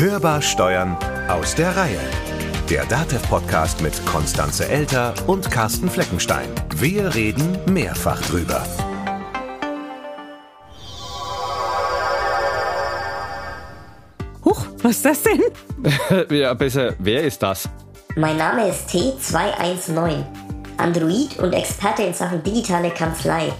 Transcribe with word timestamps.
Hörbar 0.00 0.40
Steuern 0.40 0.96
aus 1.28 1.54
der 1.54 1.76
Reihe. 1.76 2.00
Der 2.70 2.86
DATEV-Podcast 2.86 3.82
mit 3.82 3.92
Konstanze 4.06 4.66
Elter 4.66 5.12
und 5.26 5.50
Carsten 5.50 5.90
Fleckenstein. 5.90 6.48
Wir 6.74 7.14
reden 7.14 7.58
mehrfach 7.66 8.18
drüber. 8.22 8.64
Huch, 14.42 14.64
was 14.82 14.92
ist 14.92 15.04
das 15.04 15.22
denn? 15.22 15.42
ja, 16.38 16.54
besser, 16.54 16.94
wer 16.98 17.22
ist 17.22 17.42
das? 17.42 17.68
Mein 18.16 18.38
Name 18.38 18.70
ist 18.70 18.88
T219, 18.88 20.24
Android 20.78 21.38
und 21.40 21.52
Experte 21.52 22.04
in 22.04 22.14
Sachen 22.14 22.42
digitale 22.42 22.88
Kanzlei. 22.88 23.52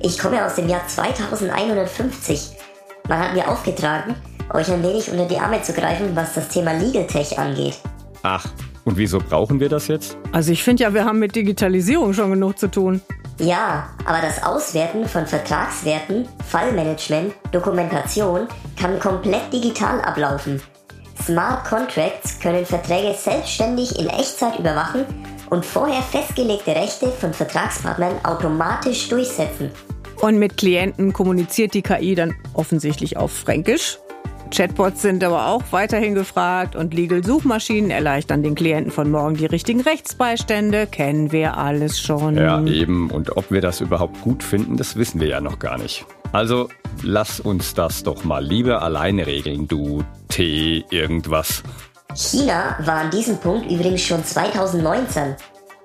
Ich 0.00 0.18
komme 0.18 0.44
aus 0.44 0.56
dem 0.56 0.68
Jahr 0.68 0.86
2150. 0.86 2.50
Man 3.08 3.18
hat 3.18 3.32
mir 3.32 3.48
aufgetragen, 3.48 4.14
euch 4.54 4.70
ein 4.70 4.82
wenig 4.82 5.10
unter 5.10 5.26
die 5.26 5.38
Arme 5.38 5.62
zu 5.62 5.72
greifen, 5.72 6.14
was 6.14 6.34
das 6.34 6.48
Thema 6.48 6.72
Legal 6.72 7.06
Tech 7.06 7.38
angeht. 7.38 7.78
Ach, 8.22 8.46
und 8.84 8.96
wieso 8.96 9.18
brauchen 9.18 9.60
wir 9.60 9.68
das 9.68 9.88
jetzt? 9.88 10.16
Also 10.32 10.52
ich 10.52 10.62
finde 10.62 10.82
ja, 10.82 10.94
wir 10.94 11.04
haben 11.04 11.18
mit 11.18 11.36
Digitalisierung 11.36 12.12
schon 12.12 12.30
genug 12.30 12.58
zu 12.58 12.70
tun. 12.70 13.00
Ja, 13.38 13.88
aber 14.04 14.20
das 14.20 14.42
Auswerten 14.42 15.08
von 15.08 15.26
Vertragswerten, 15.26 16.28
Fallmanagement, 16.46 17.32
Dokumentation 17.52 18.48
kann 18.78 18.98
komplett 19.00 19.52
digital 19.52 20.00
ablaufen. 20.02 20.60
Smart 21.22 21.64
Contracts 21.64 22.38
können 22.38 22.66
Verträge 22.66 23.14
selbstständig 23.16 23.98
in 23.98 24.08
Echtzeit 24.08 24.58
überwachen 24.58 25.06
und 25.48 25.64
vorher 25.64 26.02
festgelegte 26.02 26.74
Rechte 26.74 27.08
von 27.08 27.32
Vertragspartnern 27.32 28.24
automatisch 28.24 29.08
durchsetzen. 29.08 29.70
Und 30.20 30.38
mit 30.38 30.56
Klienten 30.58 31.12
kommuniziert 31.12 31.72
die 31.72 31.82
KI 31.82 32.14
dann 32.14 32.34
offensichtlich 32.54 33.16
auf 33.16 33.32
Fränkisch. 33.32 33.98
Chatbots 34.50 35.02
sind 35.02 35.22
aber 35.22 35.46
auch 35.46 35.62
weiterhin 35.70 36.14
gefragt 36.14 36.74
und 36.74 36.92
Legal-Suchmaschinen 36.92 37.90
erleichtern 37.90 38.42
den 38.42 38.54
Klienten 38.54 38.90
von 38.90 39.10
morgen 39.10 39.36
die 39.36 39.46
richtigen 39.46 39.80
Rechtsbeistände. 39.80 40.86
Kennen 40.86 41.32
wir 41.32 41.56
alles 41.56 42.00
schon. 42.00 42.36
Ja, 42.36 42.62
eben. 42.64 43.10
Und 43.10 43.36
ob 43.36 43.50
wir 43.50 43.60
das 43.60 43.80
überhaupt 43.80 44.20
gut 44.22 44.42
finden, 44.42 44.76
das 44.76 44.96
wissen 44.96 45.20
wir 45.20 45.28
ja 45.28 45.40
noch 45.40 45.58
gar 45.58 45.78
nicht. 45.78 46.04
Also 46.32 46.68
lass 47.02 47.40
uns 47.40 47.74
das 47.74 48.02
doch 48.02 48.24
mal 48.24 48.44
lieber 48.44 48.82
alleine 48.82 49.26
regeln, 49.26 49.68
du 49.68 50.04
T 50.28 50.84
irgendwas. 50.90 51.62
China 52.14 52.76
war 52.84 53.02
an 53.02 53.10
diesem 53.10 53.38
Punkt 53.38 53.70
übrigens 53.70 54.02
schon 54.02 54.24
2019. 54.24 55.36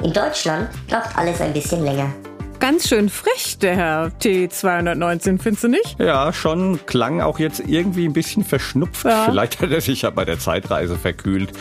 In 0.04 0.12
Deutschland 0.12 0.70
braucht 0.88 1.18
alles 1.18 1.40
ein 1.40 1.54
bisschen 1.54 1.84
länger. 1.84 2.14
Ganz 2.60 2.88
schön 2.88 3.10
frech, 3.10 3.58
der 3.60 3.76
Herr 3.76 4.12
T219, 4.22 5.40
findest 5.40 5.64
du 5.66 5.68
nicht? 5.68 6.00
Ja, 6.00 6.32
schon. 6.32 6.80
Klang 6.86 7.22
auch 7.22 7.38
jetzt 7.38 7.62
irgendwie 7.68 8.06
ein 8.06 8.14
bisschen 8.14 8.44
verschnupft. 8.44 9.06
Ja. 9.06 9.26
Vielleicht 9.26 9.62
hat 9.62 9.72
er 9.72 9.82
sich 9.82 10.04
ja 10.04 10.10
bei 10.10 10.26
der 10.26 10.40
Zeitreise 10.40 10.96
verkühlt. 10.96 11.52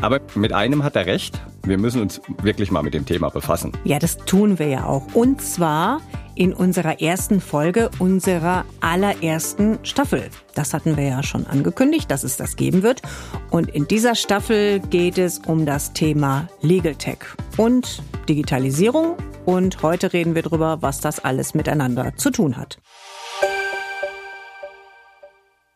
Aber 0.00 0.20
mit 0.34 0.52
einem 0.52 0.84
hat 0.84 0.96
er 0.96 1.06
recht. 1.06 1.40
Wir 1.64 1.78
müssen 1.78 2.00
uns 2.00 2.20
wirklich 2.42 2.70
mal 2.70 2.82
mit 2.82 2.94
dem 2.94 3.04
Thema 3.04 3.30
befassen. 3.30 3.72
Ja, 3.84 3.98
das 3.98 4.16
tun 4.16 4.58
wir 4.58 4.68
ja 4.68 4.84
auch. 4.84 5.06
Und 5.14 5.42
zwar 5.42 6.00
in 6.34 6.52
unserer 6.52 7.00
ersten 7.00 7.40
Folge 7.40 7.90
unserer 7.98 8.64
allerersten 8.80 9.78
Staffel. 9.82 10.30
Das 10.54 10.74
hatten 10.74 10.96
wir 10.96 11.04
ja 11.04 11.22
schon 11.22 11.46
angekündigt, 11.46 12.10
dass 12.10 12.24
es 12.24 12.36
das 12.36 12.56
geben 12.56 12.82
wird. 12.82 13.02
Und 13.50 13.70
in 13.70 13.86
dieser 13.86 14.14
Staffel 14.14 14.80
geht 14.80 15.18
es 15.18 15.40
um 15.46 15.66
das 15.66 15.92
Thema 15.92 16.48
Legal 16.60 16.94
Tech 16.94 17.18
und 17.56 18.02
Digitalisierung. 18.28 19.16
Und 19.44 19.82
heute 19.82 20.12
reden 20.12 20.34
wir 20.34 20.42
darüber, 20.42 20.82
was 20.82 21.00
das 21.00 21.20
alles 21.20 21.54
miteinander 21.54 22.16
zu 22.16 22.30
tun 22.30 22.56
hat. 22.56 22.78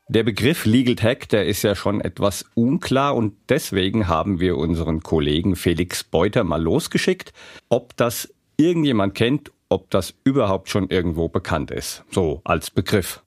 Der 0.09 0.23
Begriff 0.23 0.65
Legal 0.65 0.97
Tech, 0.97 1.29
der 1.31 1.47
ist 1.47 1.63
ja 1.63 1.75
schon 1.75 2.01
etwas 2.01 2.47
unklar 2.55 3.15
und 3.15 3.35
deswegen 3.51 4.09
haben 4.09 4.41
wir 4.41 4.57
unseren 4.57 5.03
Kollegen 5.03 5.55
Felix 5.55 6.03
Beuter 6.03 6.45
mal 6.45 6.63
losgeschickt, 6.63 7.35
ob 7.69 7.95
das 7.97 8.33
irgendjemand 8.57 9.15
kennt 9.15 9.53
ob 9.69 9.91
das 9.91 10.15
überhaupt 10.25 10.69
schon 10.69 10.89
irgendwo 10.89 11.29
bekannt 11.29 11.71
ist, 11.71 12.05
so 12.11 12.41
als 12.45 12.71
Begriff. 12.71 13.23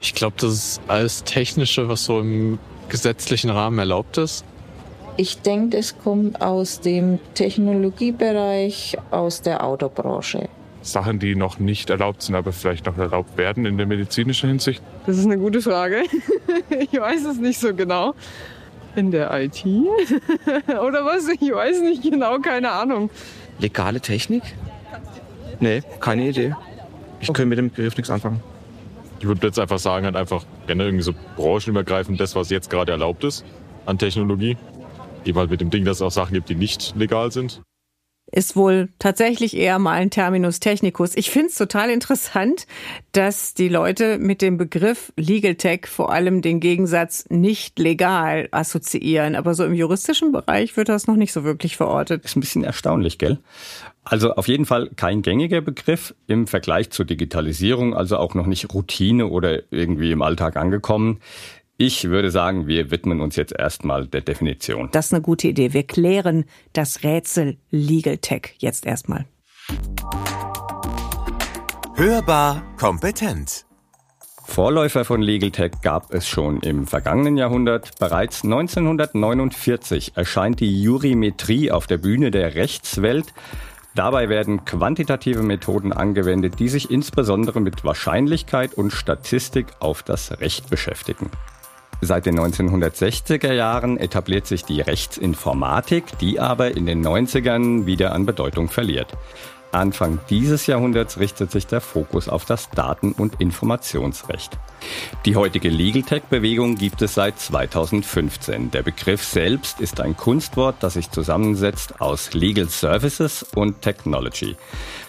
Ich 0.00 0.14
glaube, 0.14 0.36
das 0.38 0.52
ist 0.52 0.80
alles 0.88 1.24
Technische, 1.24 1.88
was 1.88 2.04
so 2.04 2.20
im 2.20 2.58
gesetzlichen 2.88 3.50
Rahmen 3.50 3.78
erlaubt 3.78 4.18
ist. 4.18 4.44
Ich 5.16 5.42
denke, 5.42 5.76
es 5.76 5.96
kommt 5.96 6.42
aus 6.42 6.80
dem 6.80 7.20
Technologiebereich, 7.34 8.98
aus 9.12 9.42
der 9.42 9.64
Autobranche. 9.64 10.48
Sachen, 10.82 11.18
die 11.20 11.36
noch 11.36 11.60
nicht 11.60 11.88
erlaubt 11.88 12.22
sind, 12.22 12.34
aber 12.34 12.52
vielleicht 12.52 12.86
noch 12.86 12.98
erlaubt 12.98 13.38
werden 13.38 13.64
in 13.64 13.78
der 13.78 13.86
medizinischen 13.86 14.48
Hinsicht? 14.48 14.82
Das 15.06 15.16
ist 15.16 15.24
eine 15.24 15.38
gute 15.38 15.60
Frage. 15.60 16.02
Ich 16.70 17.00
weiß 17.00 17.24
es 17.24 17.38
nicht 17.38 17.58
so 17.58 17.74
genau. 17.74 18.14
In 18.96 19.10
der 19.10 19.32
IT? 19.32 19.64
Oder 20.68 21.04
was? 21.04 21.28
Ich 21.28 21.52
weiß 21.52 21.80
nicht 21.80 22.02
genau, 22.02 22.38
keine 22.38 22.70
Ahnung. 22.70 23.10
Legale 23.58 24.00
Technik? 24.00 24.42
Nee, 25.60 25.82
keine 26.00 26.28
Idee. 26.28 26.54
Ich 27.20 27.28
könnte 27.28 27.46
mit 27.46 27.58
dem 27.58 27.70
Begriff 27.70 27.96
nichts 27.96 28.10
anfangen. 28.10 28.40
Ich 29.20 29.26
würde 29.26 29.46
jetzt 29.46 29.58
einfach 29.58 29.78
sagen, 29.78 30.04
halt 30.04 30.16
einfach 30.16 30.44
generell 30.66 30.90
irgendwie 30.90 31.04
so 31.04 31.14
branchenübergreifend 31.36 32.20
das, 32.20 32.34
was 32.34 32.50
jetzt 32.50 32.70
gerade 32.70 32.92
erlaubt 32.92 33.24
ist 33.24 33.44
an 33.86 33.98
Technologie. 33.98 34.56
Eben 35.24 35.38
halt 35.38 35.50
mit 35.50 35.60
dem 35.60 35.70
Ding, 35.70 35.84
dass 35.84 35.98
es 35.98 36.02
auch 36.02 36.10
Sachen 36.10 36.34
gibt, 36.34 36.48
die 36.48 36.54
nicht 36.54 36.94
legal 36.96 37.32
sind 37.32 37.62
ist 38.34 38.56
wohl 38.56 38.88
tatsächlich 38.98 39.56
eher 39.56 39.78
mal 39.78 39.92
ein 39.92 40.10
Terminus 40.10 40.58
technicus. 40.58 41.16
Ich 41.16 41.30
finde 41.30 41.48
es 41.48 41.54
total 41.54 41.90
interessant, 41.90 42.66
dass 43.12 43.54
die 43.54 43.68
Leute 43.68 44.18
mit 44.18 44.42
dem 44.42 44.56
Begriff 44.56 45.12
Legal 45.16 45.54
Tech 45.54 45.86
vor 45.86 46.10
allem 46.10 46.42
den 46.42 46.58
Gegensatz 46.58 47.26
nicht 47.28 47.78
legal 47.78 48.48
assoziieren. 48.50 49.36
Aber 49.36 49.54
so 49.54 49.64
im 49.64 49.74
juristischen 49.74 50.32
Bereich 50.32 50.76
wird 50.76 50.88
das 50.88 51.06
noch 51.06 51.16
nicht 51.16 51.32
so 51.32 51.44
wirklich 51.44 51.76
verortet. 51.76 52.24
Ist 52.24 52.36
ein 52.36 52.40
bisschen 52.40 52.64
erstaunlich, 52.64 53.18
gell? 53.18 53.38
Also 54.02 54.34
auf 54.34 54.48
jeden 54.48 54.66
Fall 54.66 54.90
kein 54.96 55.22
gängiger 55.22 55.60
Begriff 55.60 56.14
im 56.26 56.46
Vergleich 56.46 56.90
zur 56.90 57.04
Digitalisierung, 57.04 57.94
also 57.94 58.18
auch 58.18 58.34
noch 58.34 58.46
nicht 58.46 58.74
Routine 58.74 59.28
oder 59.28 59.62
irgendwie 59.70 60.10
im 60.10 60.22
Alltag 60.22 60.56
angekommen. 60.56 61.20
Ich 61.76 62.04
würde 62.04 62.30
sagen, 62.30 62.68
wir 62.68 62.92
widmen 62.92 63.20
uns 63.20 63.34
jetzt 63.34 63.52
erstmal 63.52 64.06
der 64.06 64.20
Definition. 64.20 64.88
Das 64.92 65.06
ist 65.06 65.12
eine 65.12 65.22
gute 65.22 65.48
Idee. 65.48 65.72
Wir 65.72 65.82
klären 65.82 66.44
das 66.72 67.02
Rätsel 67.02 67.56
Legal 67.72 68.18
Tech 68.18 68.54
jetzt 68.58 68.86
erstmal. 68.86 69.26
Hörbar 71.96 72.62
kompetent. 72.78 73.66
Vorläufer 74.46 75.04
von 75.04 75.20
Legal 75.20 75.50
Tech 75.50 75.72
gab 75.82 76.14
es 76.14 76.28
schon 76.28 76.60
im 76.60 76.86
vergangenen 76.86 77.36
Jahrhundert. 77.36 77.98
Bereits 77.98 78.44
1949 78.44 80.12
erscheint 80.14 80.60
die 80.60 80.80
Jurimetrie 80.80 81.72
auf 81.72 81.88
der 81.88 81.98
Bühne 81.98 82.30
der 82.30 82.54
Rechtswelt. 82.54 83.34
Dabei 83.96 84.28
werden 84.28 84.64
quantitative 84.64 85.42
Methoden 85.42 85.92
angewendet, 85.92 86.60
die 86.60 86.68
sich 86.68 86.92
insbesondere 86.92 87.60
mit 87.60 87.84
Wahrscheinlichkeit 87.84 88.74
und 88.74 88.92
Statistik 88.92 89.66
auf 89.80 90.04
das 90.04 90.38
Recht 90.40 90.70
beschäftigen. 90.70 91.30
Seit 92.00 92.26
den 92.26 92.38
1960er 92.38 93.52
Jahren 93.52 93.98
etabliert 93.98 94.46
sich 94.46 94.64
die 94.64 94.80
Rechtsinformatik, 94.80 96.18
die 96.18 96.40
aber 96.40 96.76
in 96.76 96.86
den 96.86 97.04
90ern 97.04 97.86
wieder 97.86 98.12
an 98.12 98.26
Bedeutung 98.26 98.68
verliert. 98.68 99.16
Anfang 99.74 100.18
dieses 100.30 100.66
Jahrhunderts 100.66 101.18
richtet 101.18 101.50
sich 101.50 101.66
der 101.66 101.80
Fokus 101.80 102.28
auf 102.28 102.44
das 102.44 102.70
Daten- 102.70 103.12
und 103.12 103.40
Informationsrecht. 103.40 104.58
Die 105.24 105.36
heutige 105.36 105.68
Legal 105.68 106.02
Tech-Bewegung 106.02 106.76
gibt 106.76 107.02
es 107.02 107.14
seit 107.14 107.38
2015. 107.38 108.70
Der 108.70 108.82
Begriff 108.82 109.24
selbst 109.24 109.80
ist 109.80 110.00
ein 110.00 110.16
Kunstwort, 110.16 110.76
das 110.80 110.94
sich 110.94 111.10
zusammensetzt 111.10 112.00
aus 112.00 112.34
Legal 112.34 112.68
Services 112.68 113.42
und 113.54 113.82
Technology. 113.82 114.56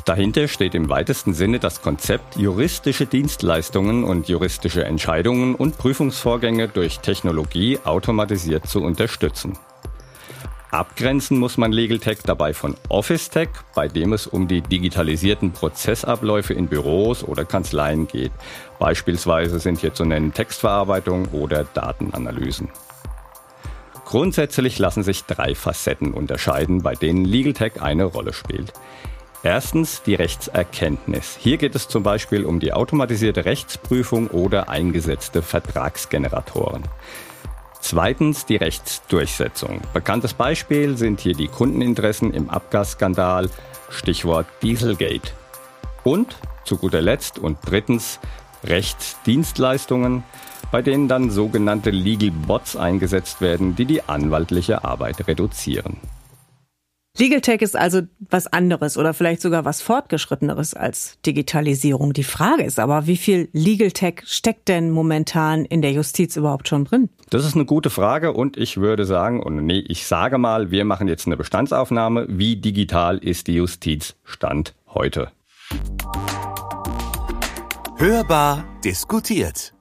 Dahinter 0.05 0.47
steht 0.47 0.75
im 0.75 0.89
weitesten 0.89 1.33
Sinne 1.33 1.59
das 1.59 1.81
Konzept, 1.81 2.37
juristische 2.37 3.05
Dienstleistungen 3.05 4.03
und 4.03 4.29
juristische 4.29 4.85
Entscheidungen 4.85 5.55
und 5.55 5.77
Prüfungsvorgänge 5.77 6.67
durch 6.67 6.99
Technologie 6.99 7.79
automatisiert 7.83 8.67
zu 8.67 8.81
unterstützen. 8.81 9.57
Abgrenzen 10.75 11.39
muss 11.39 11.55
man 11.55 11.71
Legal 11.71 11.99
Tech 11.99 12.17
dabei 12.25 12.53
von 12.53 12.75
Office 12.89 13.29
Tech, 13.29 13.47
bei 13.75 13.87
dem 13.87 14.11
es 14.11 14.27
um 14.27 14.49
die 14.49 14.59
digitalisierten 14.59 15.53
Prozessabläufe 15.53 16.53
in 16.53 16.67
Büros 16.67 17.23
oder 17.23 17.45
Kanzleien 17.45 18.09
geht. 18.09 18.33
Beispielsweise 18.77 19.59
sind 19.59 19.79
hier 19.79 19.93
zu 19.93 20.03
nennen 20.03 20.33
Textverarbeitung 20.33 21.29
oder 21.29 21.63
Datenanalysen. 21.63 22.67
Grundsätzlich 24.03 24.77
lassen 24.77 25.03
sich 25.03 25.23
drei 25.23 25.55
Facetten 25.55 26.13
unterscheiden, 26.13 26.83
bei 26.83 26.93
denen 26.93 27.23
Legal 27.23 27.53
Tech 27.53 27.81
eine 27.81 28.03
Rolle 28.03 28.33
spielt. 28.33 28.73
Erstens 29.43 30.03
die 30.03 30.15
Rechtserkenntnis. 30.15 31.37
Hier 31.39 31.55
geht 31.55 31.75
es 31.75 31.87
zum 31.87 32.03
Beispiel 32.03 32.43
um 32.43 32.59
die 32.59 32.73
automatisierte 32.73 33.45
Rechtsprüfung 33.45 34.27
oder 34.27 34.67
eingesetzte 34.67 35.41
Vertragsgeneratoren. 35.41 36.83
Zweitens 37.87 38.47
die 38.47 38.55
Rechtsdurchsetzung. 38.55 39.79
Bekanntes 39.93 40.33
Beispiel 40.33 40.97
sind 40.97 41.19
hier 41.19 41.35
die 41.35 41.47
Kundeninteressen 41.47 42.33
im 42.33 42.49
Abgasskandal, 42.49 43.47
Stichwort 43.91 44.47
Dieselgate. 44.63 45.33
Und 46.03 46.35
zu 46.63 46.77
guter 46.77 46.99
Letzt 46.99 47.37
und 47.37 47.59
drittens 47.63 48.19
Rechtsdienstleistungen. 48.63 50.23
bei 50.71 50.81
denen 50.81 51.07
dann 51.07 51.29
sogenannte 51.29 51.91
Legal 51.91 52.31
Bots 52.31 52.75
eingesetzt 52.75 53.39
werden, 53.39 53.75
die 53.75 53.85
die 53.85 54.01
anwaltliche 54.01 54.83
Arbeit 54.83 55.27
reduzieren. 55.27 55.97
Legal 57.17 57.39
Tech 57.39 57.61
ist 57.61 57.77
also 57.77 58.01
was 58.29 58.47
anderes 58.47 58.97
oder 58.97 59.13
vielleicht 59.13 59.41
sogar 59.41 59.63
was 59.63 59.81
fortgeschritteneres 59.81 60.73
als 60.73 61.17
Digitalisierung. 61.25 62.11
Die 62.11 62.25
Frage 62.25 62.63
ist 62.63 62.77
aber, 62.77 63.07
wie 63.07 63.15
viel 63.15 63.47
Legal 63.53 63.91
Tech 63.91 64.23
steckt 64.25 64.67
denn 64.67 64.91
momentan 64.91 65.63
in 65.63 65.81
der 65.81 65.93
Justiz 65.93 66.35
überhaupt 66.35 66.67
schon 66.67 66.83
drin? 66.83 67.09
Das 67.29 67.45
ist 67.45 67.55
eine 67.55 67.65
gute 67.65 67.89
Frage 67.89 68.33
und 68.33 68.57
ich 68.57 68.77
würde 68.77 69.05
sagen, 69.05 69.41
und 69.41 69.65
nee, 69.65 69.83
ich 69.87 70.05
sage 70.05 70.37
mal, 70.37 70.71
wir 70.71 70.83
machen 70.83 71.07
jetzt 71.07 71.25
eine 71.25 71.37
Bestandsaufnahme. 71.37 72.25
Wie 72.29 72.57
digital 72.57 73.17
ist 73.17 73.47
die 73.47 73.55
Justiz 73.55 74.15
Stand 74.25 74.73
heute? 74.93 75.31
Hörbar 77.97 78.65
diskutiert. 78.83 79.74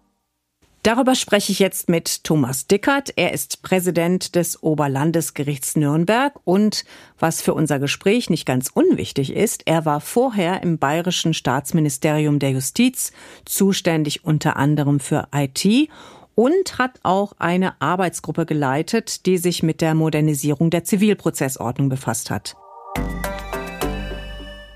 Darüber 0.84 1.14
spreche 1.14 1.50
ich 1.50 1.60
jetzt 1.60 1.88
mit 1.88 2.25
Thomas 2.25 2.66
Dickert. 2.66 3.14
Er 3.16 3.32
ist 3.32 3.62
Präsident 3.62 4.34
des 4.34 4.62
Oberlandesgerichts 4.62 5.76
Nürnberg 5.76 6.38
und 6.44 6.84
was 7.19 7.40
für 7.40 7.54
unser 7.54 7.78
Gespräch 7.78 8.28
nicht 8.28 8.44
ganz 8.44 8.70
unwichtig 8.70 9.32
ist, 9.32 9.62
er 9.64 9.86
war 9.86 10.02
vorher 10.02 10.62
im 10.62 10.76
Bayerischen 10.76 11.32
Staatsministerium 11.32 12.38
der 12.38 12.50
Justiz 12.50 13.12
zuständig 13.46 14.26
unter 14.26 14.56
anderem 14.56 15.00
für 15.00 15.28
IT 15.34 15.88
und 16.34 16.76
hat 16.76 17.00
auch 17.02 17.32
eine 17.38 17.81
Arbeitsgruppe 17.81 18.44
geleitet, 18.44 19.25
die 19.25 19.38
sich 19.38 19.62
mit 19.62 19.81
der 19.81 19.94
Modernisierung 19.94 20.69
der 20.69 20.84
Zivilprozessordnung 20.84 21.88
befasst 21.88 22.31
hat. 22.31 22.56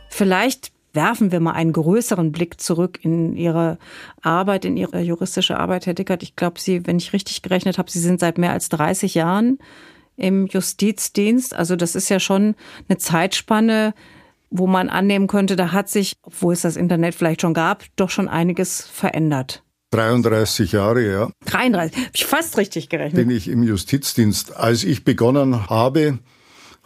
Vielleicht 0.08 0.72
werfen 0.92 1.32
wir 1.32 1.40
mal 1.40 1.52
einen 1.52 1.72
größeren 1.72 2.32
Blick 2.32 2.60
zurück 2.60 2.98
in 3.02 3.36
Ihre 3.36 3.78
Arbeit, 4.22 4.64
in 4.64 4.76
Ihre 4.76 5.00
juristische 5.00 5.58
Arbeit, 5.58 5.86
Herr 5.86 5.94
Dickert. 5.94 6.22
Ich 6.22 6.36
glaube, 6.36 6.60
Sie, 6.60 6.86
wenn 6.86 6.98
ich 6.98 7.12
richtig 7.12 7.42
gerechnet 7.42 7.78
habe, 7.78 7.90
Sie 7.90 8.00
sind 8.00 8.20
seit 8.20 8.38
mehr 8.38 8.52
als 8.52 8.68
30 8.68 9.14
Jahren 9.14 9.58
im 10.16 10.46
Justizdienst. 10.46 11.54
Also 11.54 11.76
das 11.76 11.94
ist 11.94 12.08
ja 12.08 12.20
schon 12.20 12.54
eine 12.88 12.98
Zeitspanne, 12.98 13.94
wo 14.50 14.66
man 14.66 14.88
annehmen 14.88 15.26
könnte, 15.26 15.56
da 15.56 15.72
hat 15.72 15.88
sich, 15.88 16.14
obwohl 16.22 16.54
es 16.54 16.62
das 16.62 16.76
Internet 16.76 17.14
vielleicht 17.14 17.42
schon 17.42 17.54
gab, 17.54 17.84
doch 17.96 18.10
schon 18.10 18.28
einiges 18.28 18.86
verändert. 18.86 19.62
33 19.90 20.72
Jahre, 20.72 21.06
ja. 21.06 21.30
33, 21.46 21.96
habe 21.96 22.10
ich 22.12 22.26
fast 22.26 22.58
richtig 22.58 22.88
gerechnet. 22.88 23.26
Bin 23.26 23.34
ich 23.34 23.48
im 23.48 23.62
Justizdienst. 23.62 24.56
Als 24.56 24.84
ich 24.84 25.04
begonnen 25.04 25.70
habe, 25.70 26.18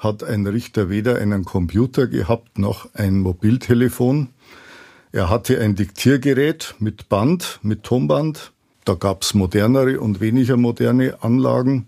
hat 0.03 0.25
ein 0.25 0.47
Richter 0.47 0.89
weder 0.89 1.17
einen 1.17 1.45
Computer 1.45 2.07
gehabt 2.07 2.59
noch 2.59 2.89
ein 2.95 3.21
Mobiltelefon. 3.21 4.29
Er 5.13 5.31
hatte 5.31 5.61
ein 5.61 5.77
Diktiergerät 5.77 6.75
mit 6.79 7.09
Band, 7.09 7.61
mit 7.63 7.85
Tonband. 7.85 8.53
Da 8.85 8.95
gab's 8.95 9.35
modernere 9.35 10.01
und 10.01 10.21
weniger 10.21 10.57
moderne 10.57 11.23
Anlagen. 11.23 11.87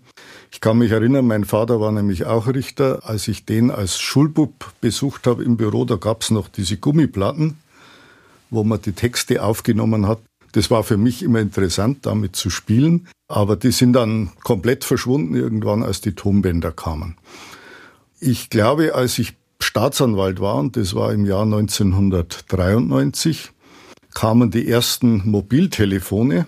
Ich 0.49 0.61
kann 0.61 0.77
mich 0.77 0.91
erinnern, 0.91 1.27
mein 1.27 1.43
Vater 1.43 1.81
war 1.81 1.91
nämlich 1.91 2.25
auch 2.25 2.47
Richter. 2.47 3.01
Als 3.03 3.27
ich 3.27 3.43
den 3.43 3.69
als 3.69 3.99
Schulbub 3.99 4.71
besucht 4.79 5.27
habe 5.27 5.43
im 5.43 5.57
Büro, 5.57 5.83
da 5.83 5.95
gab's 5.95 6.31
noch 6.31 6.47
diese 6.47 6.77
Gummiplatten, 6.77 7.57
wo 8.49 8.63
man 8.63 8.81
die 8.81 8.93
Texte 8.93 9.43
aufgenommen 9.43 10.07
hat. 10.07 10.19
Das 10.53 10.71
war 10.71 10.83
für 10.83 10.95
mich 10.95 11.21
immer 11.21 11.41
interessant, 11.41 12.05
damit 12.05 12.37
zu 12.37 12.49
spielen. 12.49 13.09
Aber 13.27 13.57
die 13.57 13.71
sind 13.71 13.91
dann 13.91 14.31
komplett 14.43 14.85
verschwunden 14.85 15.35
irgendwann, 15.35 15.83
als 15.83 15.99
die 15.99 16.13
Tonbänder 16.13 16.71
kamen. 16.71 17.17
Ich 18.19 18.49
glaube, 18.49 18.95
als 18.95 19.19
ich 19.19 19.33
Staatsanwalt 19.59 20.39
war, 20.39 20.55
und 20.55 20.77
das 20.77 20.95
war 20.95 21.13
im 21.13 21.25
Jahr 21.25 21.43
1993, 21.43 23.51
kamen 24.13 24.51
die 24.51 24.67
ersten 24.67 25.29
Mobiltelefone. 25.29 26.45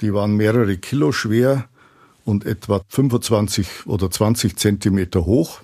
Die 0.00 0.12
waren 0.12 0.36
mehrere 0.36 0.76
Kilo 0.76 1.12
schwer 1.12 1.68
und 2.24 2.44
etwa 2.44 2.80
25 2.88 3.86
oder 3.86 4.10
20 4.10 4.56
Zentimeter 4.56 5.26
hoch. 5.26 5.60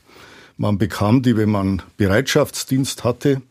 Man 0.56 0.78
bekam 0.78 1.22
die, 1.22 1.36
wenn 1.36 1.50
man 1.50 1.82
Bereitschaftsdienst 1.96 3.02
hatte, 3.02 3.42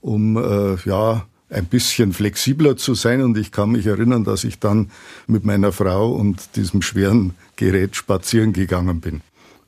um 0.00 0.36
äh, 0.36 0.76
ja 0.84 1.26
ein 1.50 1.66
bisschen 1.66 2.12
flexibler 2.12 2.76
zu 2.76 2.94
sein. 2.94 3.22
Und 3.22 3.38
ich 3.38 3.52
kann 3.52 3.70
mich 3.70 3.86
erinnern, 3.86 4.24
dass 4.24 4.42
ich 4.42 4.58
dann 4.58 4.90
mit 5.26 5.44
meiner 5.44 5.70
Frau 5.70 6.12
und 6.12 6.56
diesem 6.56 6.82
schweren 6.82 7.34
Gerät 7.56 7.94
spazieren 7.94 8.52
gegangen 8.52 9.00
bin. 9.00 9.20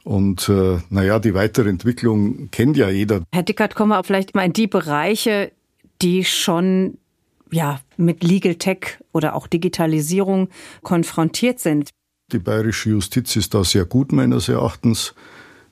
Und 0.08 0.48
äh, 0.48 0.78
naja, 0.88 1.18
die 1.18 1.34
weitere 1.34 1.68
Entwicklung 1.68 2.50
kennt 2.50 2.78
ja 2.78 2.88
jeder. 2.88 3.24
Herr 3.30 3.42
Dickert, 3.42 3.74
kommen 3.74 3.90
wir 3.90 4.02
vielleicht 4.04 4.34
mal 4.34 4.46
in 4.46 4.54
die 4.54 4.66
Bereiche, 4.66 5.52
die 6.00 6.24
schon 6.24 6.96
ja, 7.50 7.82
mit 7.98 8.24
Legal 8.24 8.54
Tech 8.54 9.00
oder 9.12 9.34
auch 9.34 9.46
Digitalisierung 9.46 10.48
konfrontiert 10.82 11.60
sind. 11.60 11.90
Die 12.32 12.38
bayerische 12.38 12.88
Justiz 12.88 13.36
ist 13.36 13.52
da 13.52 13.64
sehr 13.64 13.84
gut 13.84 14.12
meines 14.12 14.48
Erachtens. 14.48 15.14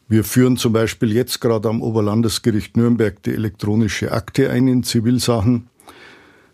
Wir 0.06 0.22
führen 0.22 0.58
zum 0.58 0.74
Beispiel 0.74 1.14
jetzt 1.14 1.40
gerade 1.40 1.70
am 1.70 1.80
Oberlandesgericht 1.80 2.76
Nürnberg 2.76 3.22
die 3.22 3.32
elektronische 3.32 4.12
Akte 4.12 4.50
ein 4.50 4.68
in 4.68 4.82
Zivilsachen 4.82 5.70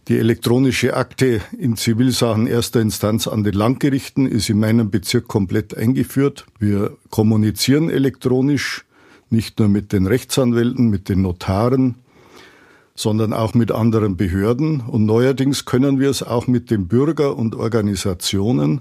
die 0.08 0.18
elektronische 0.18 0.96
Akte 0.96 1.40
in 1.56 1.76
Zivilsachen 1.76 2.48
erster 2.48 2.80
Instanz 2.80 3.28
an 3.28 3.44
den 3.44 3.54
Landgerichten 3.54 4.26
ist 4.26 4.50
in 4.50 4.58
meinem 4.58 4.90
Bezirk 4.90 5.28
komplett 5.28 5.76
eingeführt. 5.76 6.44
Wir 6.58 6.96
kommunizieren 7.10 7.88
elektronisch, 7.88 8.84
nicht 9.30 9.60
nur 9.60 9.68
mit 9.68 9.92
den 9.92 10.06
Rechtsanwälten, 10.06 10.90
mit 10.90 11.08
den 11.08 11.22
Notaren, 11.22 11.94
sondern 12.96 13.32
auch 13.32 13.54
mit 13.54 13.70
anderen 13.70 14.16
Behörden. 14.16 14.80
Und 14.80 15.06
neuerdings 15.06 15.64
können 15.64 16.00
wir 16.00 16.10
es 16.10 16.22
auch 16.22 16.48
mit 16.48 16.70
den 16.70 16.88
Bürger 16.88 17.36
und 17.36 17.54
Organisationen, 17.54 18.80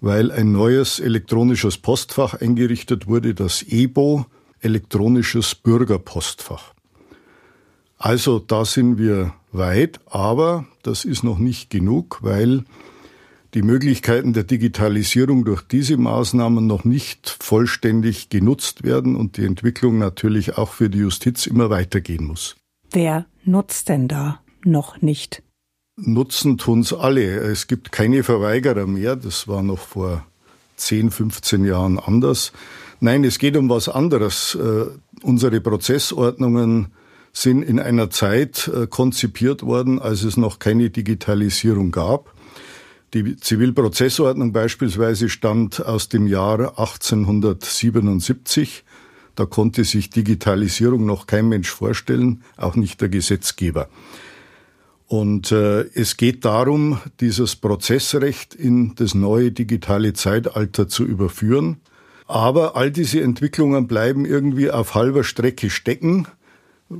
weil 0.00 0.30
ein 0.30 0.52
neues 0.52 1.00
elektronisches 1.00 1.78
Postfach 1.78 2.34
eingerichtet 2.34 3.08
wurde, 3.08 3.34
das 3.34 3.62
EBO, 3.62 4.26
elektronisches 4.60 5.56
Bürgerpostfach. 5.56 6.72
Also 8.02 8.40
da 8.40 8.64
sind 8.64 8.98
wir 8.98 9.32
weit, 9.52 10.00
aber 10.06 10.66
das 10.82 11.04
ist 11.04 11.22
noch 11.22 11.38
nicht 11.38 11.70
genug, 11.70 12.18
weil 12.22 12.64
die 13.54 13.62
Möglichkeiten 13.62 14.32
der 14.32 14.42
Digitalisierung 14.42 15.44
durch 15.44 15.62
diese 15.62 15.96
Maßnahmen 15.96 16.66
noch 16.66 16.82
nicht 16.84 17.36
vollständig 17.38 18.28
genutzt 18.28 18.82
werden 18.82 19.14
und 19.14 19.36
die 19.36 19.44
Entwicklung 19.44 19.98
natürlich 19.98 20.58
auch 20.58 20.70
für 20.70 20.90
die 20.90 20.98
Justiz 20.98 21.46
immer 21.46 21.70
weitergehen 21.70 22.26
muss. 22.26 22.56
Wer 22.90 23.26
nutzt 23.44 23.88
denn 23.88 24.08
da 24.08 24.40
noch 24.64 25.00
nicht? 25.00 25.44
Nutzen 25.94 26.58
tun's 26.58 26.92
alle. 26.92 27.36
Es 27.36 27.68
gibt 27.68 27.92
keine 27.92 28.24
Verweigerer 28.24 28.88
mehr. 28.88 29.14
Das 29.14 29.46
war 29.46 29.62
noch 29.62 29.78
vor 29.78 30.26
10, 30.74 31.12
15 31.12 31.64
Jahren 31.64 32.00
anders. 32.00 32.50
Nein, 32.98 33.22
es 33.22 33.38
geht 33.38 33.56
um 33.56 33.68
was 33.68 33.88
anderes. 33.88 34.56
Äh, 34.56 34.86
unsere 35.22 35.60
Prozessordnungen 35.60 36.88
sind 37.32 37.62
in 37.62 37.80
einer 37.80 38.10
Zeit 38.10 38.68
äh, 38.68 38.86
konzipiert 38.86 39.62
worden, 39.62 39.98
als 39.98 40.22
es 40.22 40.36
noch 40.36 40.58
keine 40.58 40.90
Digitalisierung 40.90 41.90
gab. 41.90 42.34
Die 43.14 43.36
Zivilprozessordnung 43.36 44.52
beispielsweise 44.52 45.28
stammt 45.28 45.84
aus 45.84 46.08
dem 46.08 46.26
Jahr 46.26 46.78
1877. 46.78 48.84
Da 49.34 49.46
konnte 49.46 49.84
sich 49.84 50.10
Digitalisierung 50.10 51.06
noch 51.06 51.26
kein 51.26 51.48
Mensch 51.48 51.70
vorstellen, 51.70 52.42
auch 52.56 52.76
nicht 52.76 53.00
der 53.00 53.08
Gesetzgeber. 53.08 53.88
Und 55.06 55.52
äh, 55.52 55.82
es 55.94 56.16
geht 56.16 56.44
darum, 56.44 56.98
dieses 57.20 57.56
Prozessrecht 57.56 58.54
in 58.54 58.94
das 58.94 59.14
neue 59.14 59.52
digitale 59.52 60.14
Zeitalter 60.14 60.88
zu 60.88 61.04
überführen. 61.04 61.78
Aber 62.26 62.76
all 62.76 62.90
diese 62.90 63.20
Entwicklungen 63.20 63.86
bleiben 63.86 64.24
irgendwie 64.24 64.70
auf 64.70 64.94
halber 64.94 65.22
Strecke 65.22 65.68
stecken 65.68 66.26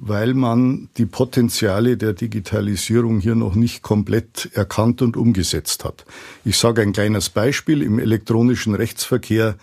weil 0.00 0.34
man 0.34 0.88
die 0.96 1.06
Potenziale 1.06 1.96
der 1.96 2.14
Digitalisierung 2.14 3.20
hier 3.20 3.34
noch 3.34 3.54
nicht 3.54 3.82
komplett 3.82 4.50
erkannt 4.54 5.02
und 5.02 5.16
umgesetzt 5.16 5.84
hat. 5.84 6.04
Ich 6.44 6.56
sage 6.56 6.82
ein 6.82 6.92
kleines 6.92 7.28
Beispiel. 7.30 7.82
Im 7.82 7.99
elektronischen 7.99 8.75
Rechtsverkehr 8.75 9.56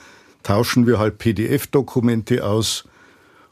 tauschen 0.44 0.86
wir 0.86 1.00
halt 1.00 1.18
PDF-Dokumente 1.18 2.46
aus. 2.46 2.86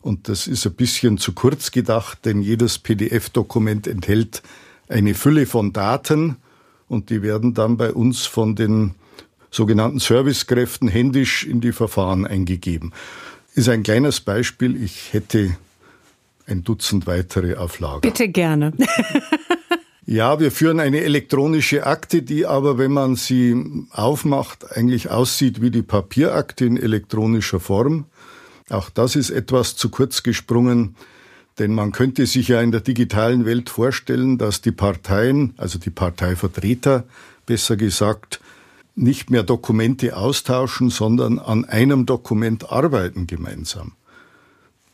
Und 0.02 0.30
das 0.30 0.48
ist 0.48 0.66
ein 0.66 0.74
bisschen 0.74 1.18
zu 1.18 1.34
kurz 1.34 1.72
gedacht, 1.72 2.26
denn 2.26 2.42
jedes 2.42 2.78
PDF-Dokument 2.78 3.88
enthält 3.88 4.44
eine 4.88 5.16
Fülle 5.16 5.48
von 5.48 5.74
Daten 5.74 6.38
und 6.88 7.10
die 7.10 7.22
werden 7.22 7.54
dann 7.54 7.78
bei 7.78 7.92
uns 7.92 8.26
von 8.26 8.56
den 8.56 8.96
sogenannten 9.52 10.00
Servicekräften 10.00 10.88
händisch 10.88 11.46
in 11.46 11.60
die 11.60 11.72
Verfahren 11.72 12.26
eingegeben. 12.26 12.94
Ist 13.56 13.70
ein 13.70 13.84
kleines 13.84 14.22
Beispiel. 14.22 14.82
Ich 14.82 15.14
hätte 15.14 15.58
ein 16.48 16.64
Dutzend 16.64 17.06
weitere 17.06 17.56
auf 17.56 17.80
Lager. 17.80 18.02
Bitte 18.02 18.30
gerne. 18.30 18.74
ja, 20.06 20.40
wir 20.40 20.52
führen 20.52 20.80
eine 20.80 21.02
elektronische 21.02 21.86
Akte, 21.86 22.24
die 22.24 22.46
aber, 22.46 22.78
wenn 22.78 22.92
man 22.92 23.16
sie 23.16 23.86
aufmacht, 23.92 24.72
eigentlich 24.72 25.12
aussieht 25.12 25.62
wie 25.62 25.72
die 25.72 25.84
Papierakte 25.84 26.66
in 26.66 26.78
elektronischer 26.78 27.60
Form. 27.60 28.06
Auch 28.70 28.90
das 28.90 29.16
ist 29.16 29.30
etwas 29.30 29.76
zu 29.76 29.90
kurz 29.90 30.24
gesprungen, 30.24 30.96
denn 31.60 31.74
man 31.74 31.92
könnte 31.92 32.26
sich 32.26 32.48
ja 32.48 32.62
in 32.62 32.72
der 32.72 32.82
digitalen 32.82 33.46
Welt 33.46 33.70
vorstellen, 33.70 34.38
dass 34.38 34.62
die 34.62 34.72
Parteien, 34.72 35.54
also 35.58 35.80
die 35.80 35.90
Parteivertreter 35.90 37.04
besser 37.46 37.78
gesagt, 37.78 38.40
nicht 38.96 39.30
mehr 39.30 39.44
Dokumente 39.44 40.16
austauschen, 40.18 40.90
sondern 40.90 41.40
an 41.40 41.66
einem 41.66 42.06
Dokument 42.06 42.72
arbeiten 42.72 43.28
gemeinsam. 43.28 43.94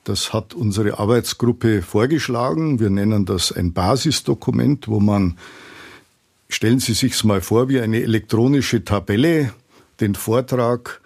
Das 0.03 0.33
hat 0.33 0.53
unsere 0.53 0.99
Arbeitsgruppe 0.99 1.81
vorgeschlagen. 1.81 2.79
Wir 2.79 2.89
nennen 2.89 3.25
das 3.25 3.51
ein 3.51 3.71
Basisdokument, 3.71 4.87
wo 4.87 4.99
man, 4.99 5.37
stellen 6.49 6.79
Sie 6.79 6.93
sich's 6.93 7.23
mal 7.23 7.41
vor, 7.41 7.69
wie 7.69 7.79
eine 7.79 8.01
elektronische 8.01 8.83
Tabelle 8.83 9.53
den 10.01 10.15
Vortrag 10.15 11.01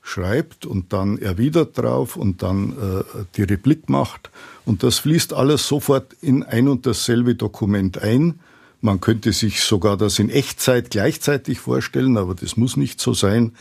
schreibt 0.00 0.66
und 0.66 0.92
dann 0.92 1.18
erwidert 1.18 1.78
drauf 1.78 2.16
und 2.16 2.42
dann 2.42 2.70
äh, 2.70 3.24
die 3.36 3.42
Replik 3.42 3.88
macht. 3.88 4.30
Und 4.64 4.82
das 4.82 4.98
fließt 4.98 5.32
alles 5.32 5.68
sofort 5.68 6.14
in 6.20 6.42
ein 6.42 6.68
und 6.68 6.86
dasselbe 6.86 7.34
Dokument 7.34 7.98
ein. 7.98 8.40
Man 8.80 9.00
könnte 9.00 9.32
sich 9.32 9.60
sogar 9.60 9.96
das 9.96 10.18
in 10.18 10.28
Echtzeit 10.28 10.90
gleichzeitig 10.90 11.60
vorstellen, 11.60 12.16
aber 12.16 12.34
das 12.34 12.56
muss 12.56 12.76
nicht 12.76 13.00
so 13.00 13.14
sein. 13.14 13.52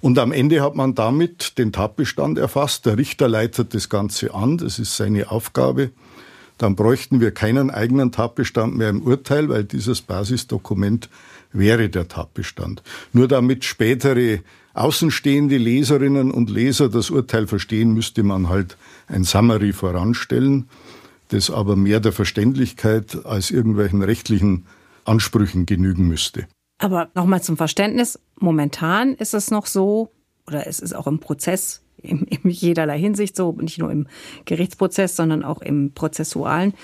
Und 0.00 0.18
am 0.18 0.32
Ende 0.32 0.62
hat 0.62 0.76
man 0.76 0.94
damit 0.94 1.58
den 1.58 1.72
Tatbestand 1.72 2.38
erfasst. 2.38 2.86
Der 2.86 2.96
Richter 2.96 3.28
leitet 3.28 3.74
das 3.74 3.88
Ganze 3.88 4.34
an, 4.34 4.58
das 4.58 4.78
ist 4.78 4.96
seine 4.96 5.30
Aufgabe. 5.30 5.90
Dann 6.56 6.76
bräuchten 6.76 7.20
wir 7.20 7.30
keinen 7.30 7.70
eigenen 7.70 8.12
Tatbestand 8.12 8.76
mehr 8.76 8.90
im 8.90 9.02
Urteil, 9.02 9.48
weil 9.48 9.64
dieses 9.64 10.02
Basisdokument 10.02 11.08
wäre 11.52 11.88
der 11.88 12.08
Tatbestand. 12.08 12.82
Nur 13.12 13.28
damit 13.28 13.64
spätere 13.64 14.40
außenstehende 14.74 15.56
Leserinnen 15.56 16.30
und 16.30 16.50
Leser 16.50 16.88
das 16.88 17.10
Urteil 17.10 17.46
verstehen, 17.46 17.92
müsste 17.92 18.22
man 18.22 18.48
halt 18.48 18.76
ein 19.08 19.24
Summary 19.24 19.72
voranstellen, 19.72 20.68
das 21.28 21.50
aber 21.50 21.76
mehr 21.76 22.00
der 22.00 22.12
Verständlichkeit 22.12 23.24
als 23.24 23.50
irgendwelchen 23.50 24.02
rechtlichen 24.02 24.66
Ansprüchen 25.04 25.66
genügen 25.66 26.06
müsste. 26.06 26.46
Aber 26.78 27.08
nochmal 27.14 27.42
zum 27.42 27.56
Verständnis, 27.56 28.20
momentan 28.40 29.14
ist 29.14 29.34
es 29.34 29.50
noch 29.50 29.66
so, 29.66 30.10
oder 30.46 30.66
es 30.66 30.80
ist 30.80 30.94
auch 30.94 31.06
im 31.06 31.18
Prozess 31.18 31.82
in, 32.02 32.22
in 32.24 32.50
jederlei 32.50 32.98
Hinsicht 32.98 33.36
so, 33.36 33.52
nicht 33.52 33.78
nur 33.78 33.90
im 33.90 34.06
Gerichtsprozess, 34.44 35.16
sondern 35.16 35.44
auch 35.44 35.60
im 35.60 35.92
Prozessualen, 35.92 36.74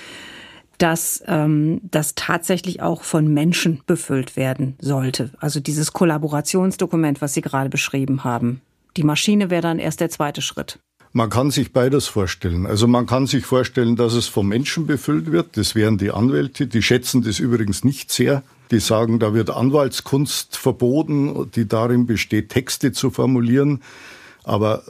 dass 0.78 1.23
ähm, 1.26 1.80
das 1.84 2.14
tatsächlich 2.14 2.82
auch 2.82 3.04
von 3.04 3.32
Menschen 3.32 3.82
befüllt 3.87 4.37
werden 4.37 4.76
sollte. 4.80 5.30
Also 5.38 5.61
dieses 5.61 5.92
Kollaborationsdokument, 5.92 7.20
was 7.20 7.34
Sie 7.34 7.42
gerade 7.42 7.70
beschrieben 7.70 8.25
haben. 8.25 8.61
Die 8.96 9.04
Maschine 9.04 9.50
wäre 9.50 9.62
dann 9.62 9.78
erst 9.78 10.00
der 10.00 10.11
zweite 10.11 10.42
Schritt. 10.42 10.78
Man 11.12 11.30
kann 11.30 11.52
sich 11.52 11.73
beides 11.73 12.08
vorstellen. 12.08 12.66
Also 12.66 12.88
man 12.88 13.06
kann 13.06 13.28
sich 13.28 13.46
vorstellen, 13.46 13.94
dass 13.94 14.14
es 14.14 14.26
vom 14.26 14.49
Menschen 14.49 14.87
befüllt 14.87 15.30
wird. 15.30 15.56
Das 15.56 15.76
wären 15.76 15.96
die 15.96 16.11
Anwälte. 16.11 16.66
Die 16.66 16.82
schätzen 16.82 17.23
das 17.23 17.38
übrigens 17.38 17.84
nicht 17.84 18.11
sehr. 18.11 18.42
Die 18.71 18.80
sagen, 18.80 19.18
da 19.18 19.35
wird 19.35 19.50
Anwaltskunst 19.50 20.56
verboten, 20.56 21.50
die 21.54 21.68
darin 21.68 22.06
besteht, 22.06 22.49
Texte 22.49 22.92
zu 22.92 23.11
formulieren. 23.11 23.83
Aber 24.42 24.83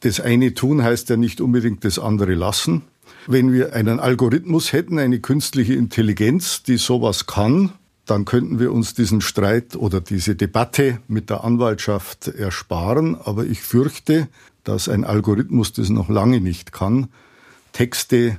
das 0.00 0.20
eine 0.20 0.54
tun 0.54 0.82
heißt 0.82 1.10
ja 1.10 1.16
nicht 1.16 1.40
unbedingt 1.40 1.84
das 1.84 1.98
andere 1.98 2.34
lassen. 2.34 2.82
Wenn 3.26 3.52
wir 3.52 3.74
einen 3.74 4.00
Algorithmus 4.00 4.72
hätten, 4.72 4.98
eine 4.98 5.20
künstliche 5.20 5.74
Intelligenz, 5.74 6.62
die 6.62 6.78
sowas 6.78 7.26
kann, 7.26 7.72
dann 8.06 8.24
könnten 8.24 8.58
wir 8.58 8.72
uns 8.72 8.94
diesen 8.94 9.20
Streit 9.20 9.76
oder 9.76 10.00
diese 10.00 10.34
Debatte 10.34 10.98
mit 11.08 11.28
der 11.28 11.44
Anwaltschaft 11.44 12.28
ersparen. 12.28 13.16
Aber 13.22 13.44
ich 13.44 13.60
fürchte, 13.60 14.28
dass 14.64 14.88
ein 14.88 15.04
Algorithmus 15.04 15.72
das 15.72 15.90
noch 15.90 16.08
lange 16.08 16.40
nicht 16.40 16.72
kann, 16.72 17.08
Texte 17.72 18.38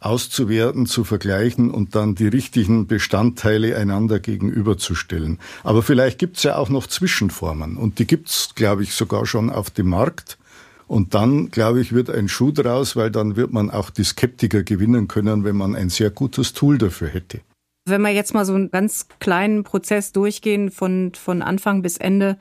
auszuwerten, 0.00 0.86
zu 0.86 1.04
vergleichen 1.04 1.70
und 1.70 1.94
dann 1.94 2.14
die 2.14 2.28
richtigen 2.28 2.86
Bestandteile 2.86 3.76
einander 3.76 4.18
gegenüberzustellen. 4.18 5.38
Aber 5.62 5.82
vielleicht 5.82 6.18
gibt 6.18 6.38
es 6.38 6.42
ja 6.42 6.56
auch 6.56 6.70
noch 6.70 6.86
Zwischenformen 6.86 7.76
und 7.76 7.98
die 7.98 8.06
gibt 8.06 8.28
es, 8.28 8.50
glaube 8.54 8.82
ich, 8.82 8.94
sogar 8.94 9.26
schon 9.26 9.50
auf 9.50 9.70
dem 9.70 9.88
Markt. 9.88 10.38
Und 10.86 11.14
dann, 11.14 11.52
glaube 11.52 11.80
ich, 11.80 11.92
wird 11.92 12.10
ein 12.10 12.28
Schuh 12.28 12.50
draus, 12.50 12.96
weil 12.96 13.12
dann 13.12 13.36
wird 13.36 13.52
man 13.52 13.70
auch 13.70 13.90
die 13.90 14.02
Skeptiker 14.02 14.64
gewinnen 14.64 15.06
können, 15.06 15.44
wenn 15.44 15.56
man 15.56 15.76
ein 15.76 15.88
sehr 15.88 16.10
gutes 16.10 16.52
Tool 16.52 16.78
dafür 16.78 17.08
hätte. 17.08 17.40
Wenn 17.90 18.02
wir 18.02 18.10
jetzt 18.10 18.34
mal 18.34 18.44
so 18.44 18.54
einen 18.54 18.70
ganz 18.70 19.06
kleinen 19.18 19.64
Prozess 19.64 20.12
durchgehen 20.12 20.70
von, 20.70 21.12
von 21.14 21.42
Anfang 21.42 21.82
bis 21.82 21.96
Ende, 21.96 22.36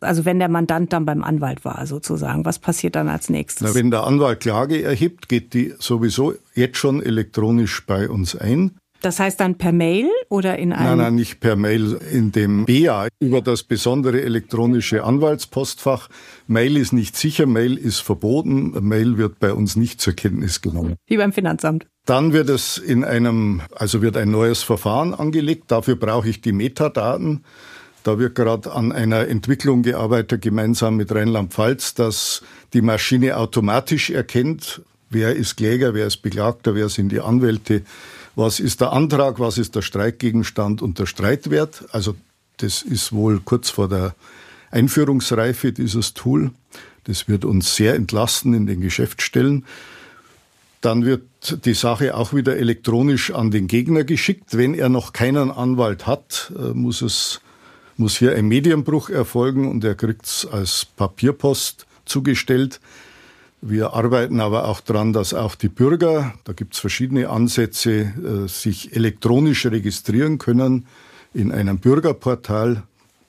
also 0.00 0.24
wenn 0.24 0.38
der 0.38 0.48
Mandant 0.48 0.92
dann 0.92 1.04
beim 1.04 1.22
Anwalt 1.22 1.64
war 1.64 1.86
sozusagen, 1.86 2.44
was 2.44 2.58
passiert 2.58 2.96
dann 2.96 3.08
als 3.08 3.28
nächstes? 3.28 3.68
Na, 3.68 3.74
wenn 3.74 3.90
der 3.90 4.04
Anwalt 4.04 4.40
Klage 4.40 4.82
erhebt, 4.82 5.28
geht 5.28 5.54
die 5.54 5.74
sowieso 5.78 6.34
jetzt 6.54 6.78
schon 6.78 7.02
elektronisch 7.02 7.84
bei 7.86 8.08
uns 8.08 8.36
ein. 8.36 8.72
Das 9.00 9.18
heißt 9.18 9.40
dann 9.40 9.56
per 9.56 9.72
Mail 9.72 10.08
oder 10.28 10.58
in 10.58 10.72
einem? 10.72 10.84
Nein, 10.84 10.98
nein, 10.98 11.14
nicht 11.14 11.40
per 11.40 11.56
Mail. 11.56 11.98
In 12.12 12.32
dem 12.32 12.66
BA 12.66 13.08
über 13.18 13.40
das 13.40 13.62
besondere 13.62 14.20
elektronische 14.22 15.04
Anwaltspostfach. 15.04 16.08
Mail 16.46 16.76
ist 16.76 16.92
nicht 16.92 17.16
sicher, 17.16 17.46
Mail 17.46 17.76
ist 17.76 18.00
verboten. 18.00 18.72
Mail 18.86 19.16
wird 19.16 19.38
bei 19.38 19.52
uns 19.52 19.76
nicht 19.76 20.00
zur 20.00 20.12
Kenntnis 20.12 20.60
genommen. 20.60 20.96
Wie 21.06 21.16
beim 21.16 21.32
Finanzamt. 21.32 21.86
Dann 22.06 22.32
wird 22.32 22.50
es 22.50 22.76
in 22.76 23.04
einem, 23.04 23.62
also 23.74 24.02
wird 24.02 24.16
ein 24.16 24.30
neues 24.30 24.62
Verfahren 24.62 25.14
angelegt. 25.14 25.64
Dafür 25.68 25.96
brauche 25.96 26.28
ich 26.28 26.40
die 26.40 26.52
Metadaten. 26.52 27.44
Da 28.02 28.18
wird 28.18 28.34
gerade 28.34 28.72
an 28.72 28.92
einer 28.92 29.28
Entwicklung 29.28 29.82
gearbeitet, 29.82 30.42
gemeinsam 30.42 30.96
mit 30.96 31.14
Rheinland-Pfalz, 31.14 31.94
dass 31.94 32.42
die 32.72 32.80
Maschine 32.80 33.36
automatisch 33.36 34.10
erkennt, 34.10 34.82
wer 35.10 35.36
ist 35.36 35.56
Kläger, 35.56 35.92
wer 35.92 36.06
ist 36.06 36.18
Beklagter, 36.18 36.74
wer 36.74 36.88
sind 36.88 37.10
die 37.10 37.20
Anwälte 37.20 37.82
was 38.40 38.58
ist 38.58 38.80
der 38.80 38.92
Antrag, 38.92 39.38
was 39.38 39.58
ist 39.58 39.76
der 39.76 39.82
Streitgegenstand 39.82 40.82
und 40.82 40.98
der 40.98 41.06
Streitwert. 41.06 41.84
Also 41.92 42.16
das 42.56 42.82
ist 42.82 43.12
wohl 43.12 43.40
kurz 43.44 43.70
vor 43.70 43.88
der 43.88 44.14
Einführungsreife 44.70 45.72
dieses 45.72 46.14
Tool. 46.14 46.50
Das 47.04 47.28
wird 47.28 47.44
uns 47.44 47.76
sehr 47.76 47.94
entlasten 47.94 48.54
in 48.54 48.66
den 48.66 48.80
Geschäftsstellen. 48.80 49.64
Dann 50.80 51.04
wird 51.04 51.64
die 51.64 51.74
Sache 51.74 52.16
auch 52.16 52.32
wieder 52.32 52.56
elektronisch 52.56 53.30
an 53.30 53.50
den 53.50 53.66
Gegner 53.66 54.04
geschickt. 54.04 54.56
Wenn 54.56 54.74
er 54.74 54.88
noch 54.88 55.12
keinen 55.12 55.50
Anwalt 55.50 56.06
hat, 56.06 56.52
äh, 56.56 56.72
muss 56.72 57.02
es 57.02 57.40
muss 57.96 58.16
hier 58.16 58.34
ein 58.34 58.48
Medienbruch 58.48 59.10
erfolgen 59.10 59.68
und 59.68 59.84
er 59.84 59.94
kriegt 59.94 60.24
es 60.24 60.48
als 60.50 60.86
Papierpost 60.96 61.86
zugestellt. 62.06 62.80
Wir 63.62 63.92
arbeiten 63.92 64.40
aber 64.40 64.66
auch 64.68 64.80
daran, 64.80 65.12
dass 65.12 65.34
auch 65.34 65.54
die 65.54 65.68
Bürger, 65.68 66.32
da 66.44 66.54
gibt 66.54 66.74
es 66.74 66.80
verschiedene 66.80 67.28
Ansätze, 67.28 67.92
äh, 67.92 68.48
sich 68.48 68.96
elektronisch 68.96 69.66
registrieren 69.66 70.38
können 70.38 70.86
in 71.34 71.52
einem 71.52 71.78
Bürgerportal. 71.78 72.82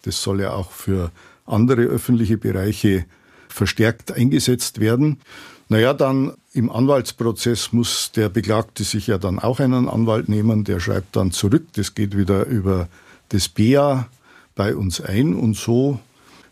Das 0.03 0.23
soll 0.23 0.41
ja 0.41 0.53
auch 0.53 0.71
für 0.71 1.11
andere 1.45 1.81
öffentliche 1.81 2.38
Bereiche 2.38 3.05
verstärkt 3.50 4.13
eingesetzt 4.13 4.79
werden. 4.79 5.19
Naja, 5.67 5.93
dann 5.93 6.33
im 6.53 6.71
Anwaltsprozess 6.71 7.73
muss 7.73 8.11
der 8.13 8.29
Beklagte 8.29 8.85
sich 8.85 9.07
ja 9.07 9.17
dann 9.17 9.38
auch 9.38 9.59
einen 9.59 9.89
Anwalt 9.89 10.29
nehmen, 10.29 10.63
der 10.63 10.79
schreibt 10.79 11.15
dann 11.17 11.31
zurück. 11.31 11.65
Das 11.73 11.93
geht 11.93 12.17
wieder 12.17 12.45
über 12.45 12.88
das 13.29 13.50
BA 13.50 14.07
bei 14.55 14.75
uns 14.75 15.01
ein 15.01 15.33
und 15.33 15.57
so 15.57 16.00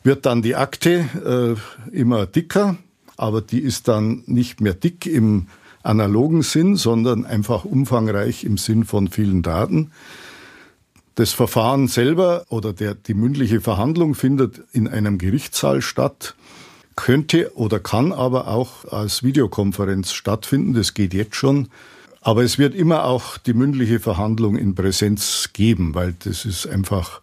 wird 0.04 0.26
dann 0.26 0.42
die 0.42 0.56
Akte 0.56 1.58
äh, 1.94 1.96
immer 1.98 2.26
dicker 2.26 2.78
aber 3.20 3.42
die 3.42 3.60
ist 3.60 3.88
dann 3.88 4.24
nicht 4.28 4.62
mehr 4.62 4.74
dick 4.74 5.06
im 5.06 5.48
analogen 5.84 6.42
Sinn, 6.42 6.76
sondern 6.76 7.26
einfach 7.26 7.66
umfangreich 7.66 8.44
im 8.44 8.58
Sinn 8.58 8.86
von 8.86 9.10
vielen 9.10 9.42
Daten. 9.42 9.92
Das 11.16 11.34
Verfahren 11.34 11.88
selber 11.88 12.46
oder 12.50 12.72
der, 12.72 12.96
die 12.96 13.14
mündliche 13.14 13.60
Verhandlung 13.60 14.16
findet 14.16 14.62
in 14.72 14.88
einem 14.88 15.18
Gerichtssaal 15.18 15.82
statt, 15.82 16.36
könnte 16.96 17.52
oder 17.56 17.80
kann 17.80 18.14
aber 18.14 18.48
auch 18.48 18.86
als 18.86 19.22
Videokonferenz 19.22 20.14
stattfinden. 20.14 20.74
Das 20.74 20.94
geht 20.94 21.14
jetzt 21.14 21.36
schon. 21.36 21.68
Aber 22.22 22.44
es 22.44 22.58
wird 22.58 22.76
immer 22.76 23.06
auch 23.06 23.38
die 23.38 23.54
mündliche 23.54 24.00
Verhandlung 24.00 24.58
in 24.58 24.76
Präsenz 24.76 25.50
geben, 25.54 25.94
weil 25.96 26.16
das 26.20 26.46
ist 26.46 26.68
einfach, 26.68 27.22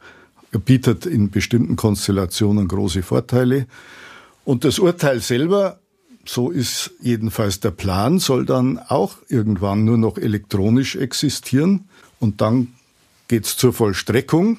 bietet 0.65 1.07
in 1.07 1.31
bestimmten 1.31 1.77
Konstellationen 1.77 2.69
große 2.69 3.03
Vorteile. 3.03 3.67
Und 4.45 4.65
das 4.65 4.79
Urteil 4.79 5.21
selber 5.21 5.79
so 6.29 6.51
ist 6.51 6.93
jedenfalls 7.01 7.61
der 7.61 7.71
Plan, 7.71 8.19
soll 8.19 8.47
dann 8.47 8.79
auch 8.79 9.17
irgendwann 9.29 9.85
nur 9.85 9.99
noch 9.99 10.19
elektronisch 10.19 10.97
existieren. 10.97 11.89
Und 12.21 12.41
dann 12.41 12.69
geht's 13.29 13.57
zur 13.57 13.73
Vollstreckung. 13.73 14.59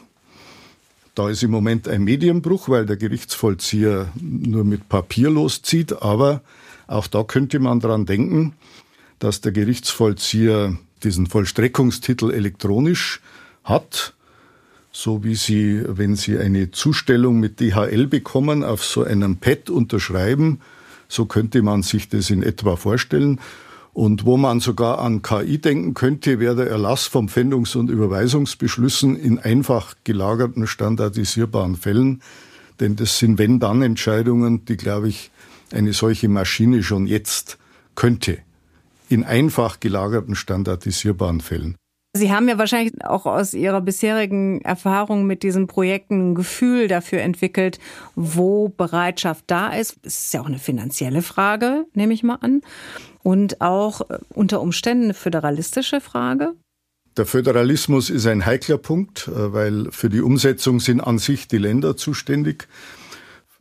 Da 1.15 1.29
ist 1.29 1.41
im 1.41 1.51
Moment 1.51 1.87
ein 1.87 2.03
Medienbruch, 2.03 2.69
weil 2.69 2.85
der 2.85 2.97
Gerichtsvollzieher 2.97 4.11
nur 4.21 4.63
mit 4.63 4.87
Papier 4.87 5.29
loszieht, 5.29 6.01
aber 6.01 6.41
auch 6.85 7.07
da 7.07 7.23
könnte 7.23 7.59
man 7.59 7.79
dran 7.79 8.05
denken, 8.05 8.53
dass 9.19 9.41
der 9.41 9.51
Gerichtsvollzieher 9.51 10.77
diesen 11.03 11.27
Vollstreckungstitel 11.27 12.31
elektronisch 12.31 13.21
hat, 13.63 14.13
so 14.91 15.23
wie 15.23 15.35
Sie, 15.35 15.83
wenn 15.87 16.15
Sie 16.15 16.37
eine 16.37 16.71
Zustellung 16.71 17.39
mit 17.39 17.59
DHL 17.59 18.07
bekommen, 18.07 18.63
auf 18.63 18.83
so 18.83 19.03
einem 19.03 19.37
Pad 19.37 19.69
unterschreiben, 19.69 20.61
so 21.07 21.25
könnte 21.25 21.61
man 21.61 21.83
sich 21.83 22.09
das 22.09 22.29
in 22.29 22.43
etwa 22.43 22.75
vorstellen. 22.75 23.39
Und 23.93 24.25
wo 24.25 24.37
man 24.37 24.59
sogar 24.59 24.99
an 24.99 25.23
KI 25.23 25.57
denken 25.57 25.95
könnte, 25.95 26.39
wäre 26.39 26.55
der 26.55 26.69
Erlass 26.69 27.07
von 27.07 27.29
Pfändungs- 27.29 27.75
und 27.75 27.89
Überweisungsbeschlüssen 27.89 29.15
in 29.15 29.39
einfach 29.39 29.95
gelagerten, 30.03 30.67
standardisierbaren 30.67 31.75
Fällen. 31.75 32.21
Denn 32.79 32.95
das 32.95 33.17
sind 33.17 33.39
Wenn-Dann-Entscheidungen, 33.39 34.65
die, 34.65 34.77
glaube 34.77 35.09
ich, 35.09 35.31
eine 35.73 35.93
solche 35.93 36.29
Maschine 36.29 36.83
schon 36.83 37.07
jetzt 37.07 37.57
könnte. 37.95 38.37
In 39.09 39.23
einfach 39.23 39.79
gelagerten, 39.79 40.35
standardisierbaren 40.35 41.41
Fällen. 41.41 41.75
Sie 42.17 42.31
haben 42.31 42.49
ja 42.49 42.57
wahrscheinlich 42.57 42.93
auch 43.05 43.25
aus 43.25 43.53
Ihrer 43.53 43.81
bisherigen 43.81 44.61
Erfahrung 44.61 45.25
mit 45.25 45.43
diesen 45.43 45.67
Projekten 45.67 46.31
ein 46.31 46.35
Gefühl 46.35 46.87
dafür 46.87 47.21
entwickelt, 47.21 47.79
wo 48.15 48.69
Bereitschaft 48.69 49.45
da 49.47 49.69
ist. 49.69 49.97
Es 50.03 50.25
ist 50.25 50.33
ja 50.33 50.41
auch 50.41 50.47
eine 50.47 50.59
finanzielle 50.59 51.21
Frage, 51.21 51.85
nehme 51.93 52.13
ich 52.13 52.23
mal 52.23 52.39
an 52.41 52.61
und 53.23 53.61
auch 53.61 54.01
äh, 54.09 54.19
unter 54.33 54.61
Umständen 54.61 55.05
eine 55.05 55.13
föderalistische 55.13 56.01
Frage? 56.01 56.53
Der 57.17 57.25
Föderalismus 57.25 58.09
ist 58.09 58.27
ein 58.27 58.45
heikler 58.45 58.77
Punkt, 58.77 59.27
äh, 59.27 59.53
weil 59.53 59.91
für 59.91 60.09
die 60.09 60.21
Umsetzung 60.21 60.79
sind 60.79 61.01
an 61.01 61.17
sich 61.17 61.47
die 61.47 61.57
Länder 61.57 61.97
zuständig. 61.97 62.67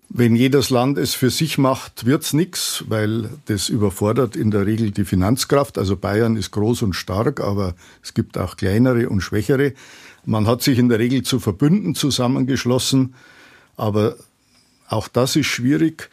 Wenn 0.08 0.36
jedes 0.36 0.70
Land 0.70 0.98
es 0.98 1.14
für 1.14 1.30
sich 1.30 1.58
macht, 1.58 2.06
wird's 2.06 2.32
nix, 2.32 2.84
weil 2.88 3.28
das 3.46 3.68
überfordert 3.68 4.36
in 4.36 4.50
der 4.50 4.64
Regel 4.64 4.92
die 4.92 5.04
Finanzkraft. 5.04 5.78
Also 5.78 5.96
Bayern 5.96 6.36
ist 6.36 6.52
groß 6.52 6.82
und 6.82 6.94
stark, 6.94 7.40
aber 7.40 7.74
es 8.02 8.14
gibt 8.14 8.38
auch 8.38 8.56
kleinere 8.56 9.08
und 9.08 9.20
schwächere. 9.20 9.72
Man 10.24 10.46
hat 10.46 10.62
sich 10.62 10.78
in 10.78 10.88
der 10.88 11.00
Regel 11.00 11.22
zu 11.22 11.40
Verbünden 11.40 11.94
zusammengeschlossen, 11.94 13.14
aber 13.76 14.16
auch 14.88 15.08
das 15.08 15.34
ist 15.34 15.46
schwierig. 15.46 16.08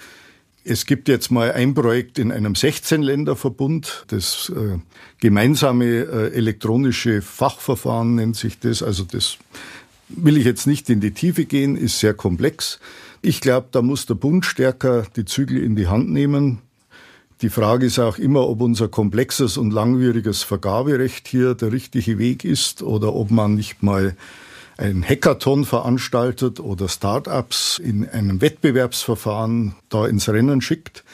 Es 0.63 0.85
gibt 0.85 1.07
jetzt 1.07 1.29
mal 1.29 1.51
ein 1.51 1.73
Projekt 1.73 2.17
in 2.17 2.31
einem 2.31 2.53
16-Länder-Verbund, 2.53 4.05
das 4.07 4.51
äh, 4.55 4.79
gemeinsame 5.19 5.85
äh, 5.85 6.33
elektronische 6.33 7.21
Fachverfahren 7.21 8.15
nennt 8.15 8.37
sich 8.37 8.59
das. 8.59 8.81
Also 8.81 9.03
das 9.03 9.37
will 10.07 10.37
ich 10.37 10.45
jetzt 10.45 10.65
nicht 10.65 10.89
in 10.89 11.01
die 11.01 11.11
Tiefe 11.11 11.45
gehen, 11.45 11.75
ist 11.75 11.99
sehr 11.99 12.13
komplex. 12.13 12.79
Ich 13.25 13.39
glaube, 13.39 13.67
da 13.71 13.81
muss 13.81 14.05
der 14.05 14.15
Bund 14.15 14.45
stärker 14.45 15.07
die 15.15 15.23
Zügel 15.23 15.63
in 15.63 15.77
die 15.77 15.87
Hand 15.87 16.09
nehmen. 16.09 16.59
Die 17.41 17.47
Frage 17.47 17.85
ist 17.85 17.97
auch 17.97 18.17
immer, 18.17 18.49
ob 18.49 18.59
unser 18.59 18.89
komplexes 18.89 19.55
und 19.55 19.71
langwieriges 19.71 20.43
Vergaberecht 20.43 21.29
hier 21.29 21.55
der 21.55 21.71
richtige 21.71 22.19
Weg 22.19 22.43
ist 22.43 22.83
oder 22.83 23.15
ob 23.15 23.31
man 23.31 23.55
nicht 23.55 23.81
mal 23.81 24.17
ein 24.75 25.07
Hackathon 25.07 25.63
veranstaltet 25.63 26.59
oder 26.59 26.89
Startups 26.89 27.79
in 27.79 28.09
einem 28.09 28.41
Wettbewerbsverfahren 28.41 29.75
da 29.87 30.05
ins 30.05 30.27
Rennen 30.27 30.59
schickt. 30.59 31.05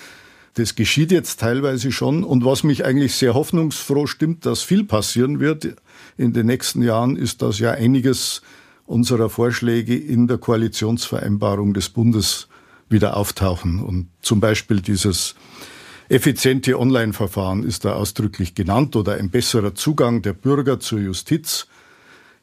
Das 0.56 0.74
geschieht 0.74 1.12
jetzt 1.12 1.40
teilweise 1.40 1.92
schon. 1.92 2.24
Und 2.24 2.44
was 2.44 2.64
mich 2.64 2.86
eigentlich 2.86 3.14
sehr 3.14 3.36
hoffnungsfroh 3.36 4.08
stimmt, 4.08 4.48
dass 4.48 4.64
viel 4.64 4.84
passieren 4.84 5.40
wird 5.40 5.76
in 6.18 6.34
den 6.34 6.48
nächsten 6.48 6.82
Jahren, 6.82 7.18
ist, 7.18 7.44
dass 7.44 7.60
ja 7.60 7.70
einiges 7.70 8.42
unserer 8.90 9.30
Vorschläge 9.30 9.96
in 9.96 10.28
der 10.28 10.38
Koalitionsvereinbarung 10.38 11.74
des 11.74 11.90
Bundes 11.90 12.48
wieder 12.90 13.18
auftauchen. 13.18 13.80
Und 13.80 14.08
zum 14.22 14.40
Beispiel 14.40 14.82
dieses 14.82 15.36
effiziente 16.10 16.80
Online-Verfahren 16.80 17.64
ist 17.64 17.86
da 17.86 17.94
ausdrücklich 17.94 18.56
genannt 18.56 18.96
oder 18.96 19.14
ein 19.14 19.30
besserer 19.30 19.76
Zugang 19.76 20.22
der 20.22 20.34
Bürger 20.34 20.80
zur 20.80 21.00
Justiz 21.00 21.68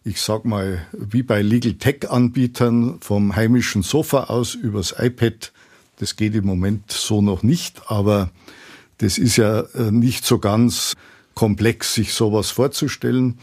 ich 0.07 0.21
sag 0.21 0.45
mal, 0.45 0.87
wie 0.93 1.25
bei 1.25 1.43
Legal 1.43 1.75
Tech 1.75 2.09
Anbietern 2.09 2.99
vom 3.01 3.35
heimischen 3.35 3.83
Sofa 3.83 4.25
aus 4.25 4.55
übers 4.55 4.95
iPad. 4.97 5.53
Das 5.99 6.15
geht 6.15 6.37
im 6.37 6.47
Moment 6.47 6.93
so 6.93 7.21
noch 7.21 7.43
nicht, 7.43 7.91
aber 7.91 8.31
das 8.99 9.19
ist 9.19 9.37
ja 9.37 9.63
äh, 9.75 9.91
nicht 9.91 10.25
so 10.25 10.39
ganz 10.39 10.95
komplex, 11.35 11.95
sich 11.95 12.15
sowas 12.15 12.53
vorzustellen. 12.53 13.41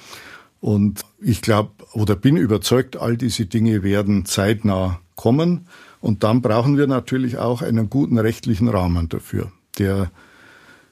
Und 0.64 1.02
ich 1.20 1.42
glaube 1.42 1.72
oder 1.92 2.16
bin 2.16 2.38
überzeugt, 2.38 2.96
all 2.96 3.18
diese 3.18 3.46
Dinge 3.46 3.84
werden 3.84 4.24
zeitnah 4.24 5.02
kommen. 5.18 5.68
Und 6.00 6.24
dann 6.24 6.42
brauchen 6.42 6.78
wir 6.78 6.88
natürlich 6.88 7.38
auch 7.38 7.62
einen 7.62 7.90
guten 7.90 8.18
rechtlichen 8.18 8.70
Rahmen 8.70 9.10
dafür, 9.10 9.52
der 9.78 10.10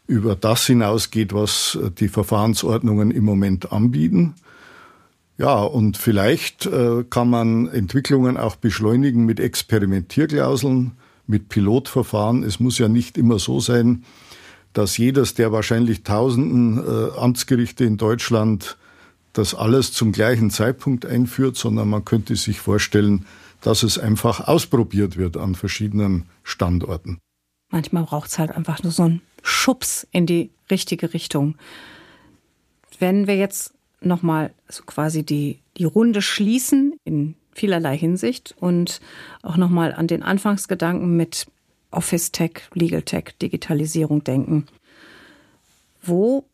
über 0.08 0.36
das 0.36 0.66
hinausgeht, 0.66 1.32
was 1.32 1.80
die 2.00 2.10
Verfahrensordnungen 2.10 3.12
im 3.12 3.24
Moment 3.24 3.72
anbieten. 3.72 4.36
Ja, 5.38 5.62
und 5.62 5.96
vielleicht 5.96 6.66
äh, 6.66 7.06
kann 7.10 7.30
man 7.30 7.70
Entwicklungen 7.70 8.36
auch 8.36 8.58
beschleunigen 8.58 9.26
mit 9.26 9.40
Experimentierklauseln, 9.40 10.98
mit 11.28 11.48
Pilotverfahren. 11.48 12.44
Es 12.44 12.60
muss 12.60 12.78
ja 12.78 12.90
nicht 12.90 13.18
immer 13.18 13.40
so 13.40 13.62
sein, 13.62 14.04
dass 14.74 14.98
jedes 14.98 15.34
der 15.34 15.54
wahrscheinlich 15.54 16.04
tausenden 16.04 16.78
äh, 16.78 17.18
Amtsgerichte 17.18 17.86
in 17.86 17.96
Deutschland 17.96 18.76
das 19.34 19.56
alles 19.56 19.94
zum 19.94 20.12
gleichen 20.12 20.50
Zeitpunkt 20.52 21.06
einführt, 21.06 21.56
sondern 21.56 21.90
man 21.90 22.06
könnte 22.06 22.36
sich 22.36 22.60
vorstellen, 22.60 23.26
dass 23.62 23.84
es 23.84 23.98
einfach 23.98 24.48
ausprobiert 24.48 25.18
wird 25.18 25.38
an 25.38 25.56
verschiedenen 25.56 26.26
Standorten. 26.44 27.20
Manchmal 27.70 28.04
braucht 28.04 28.30
es 28.30 28.40
halt 28.40 28.52
einfach 28.52 28.84
nur 28.84 28.92
so 28.92 29.04
einen 29.04 29.22
Schubs 29.44 30.06
in 30.12 30.26
die 30.26 30.50
richtige 30.70 31.14
Richtung. 31.14 31.56
Wenn 33.00 33.28
wir 33.28 33.38
jetzt 33.38 33.74
nochmal 34.02 34.52
so 34.68 34.84
quasi 34.84 35.24
die, 35.24 35.60
die 35.78 35.86
Runde 35.86 36.22
schließen 36.22 36.96
in 37.06 37.36
vielerlei 37.54 37.98
Hinsicht 37.98 38.56
und 38.60 39.00
auch 39.42 39.58
nochmal 39.58 39.94
an 39.94 40.08
den 40.08 40.24
Anfangsgedanken 40.24 41.16
mit 41.16 41.48
Office 41.92 42.32
Tech, 42.32 42.64
Legal 42.74 43.04
Tech, 43.04 43.36
Digitalisierung 43.42 44.24
denken. 44.24 44.66
Wo 46.02 46.46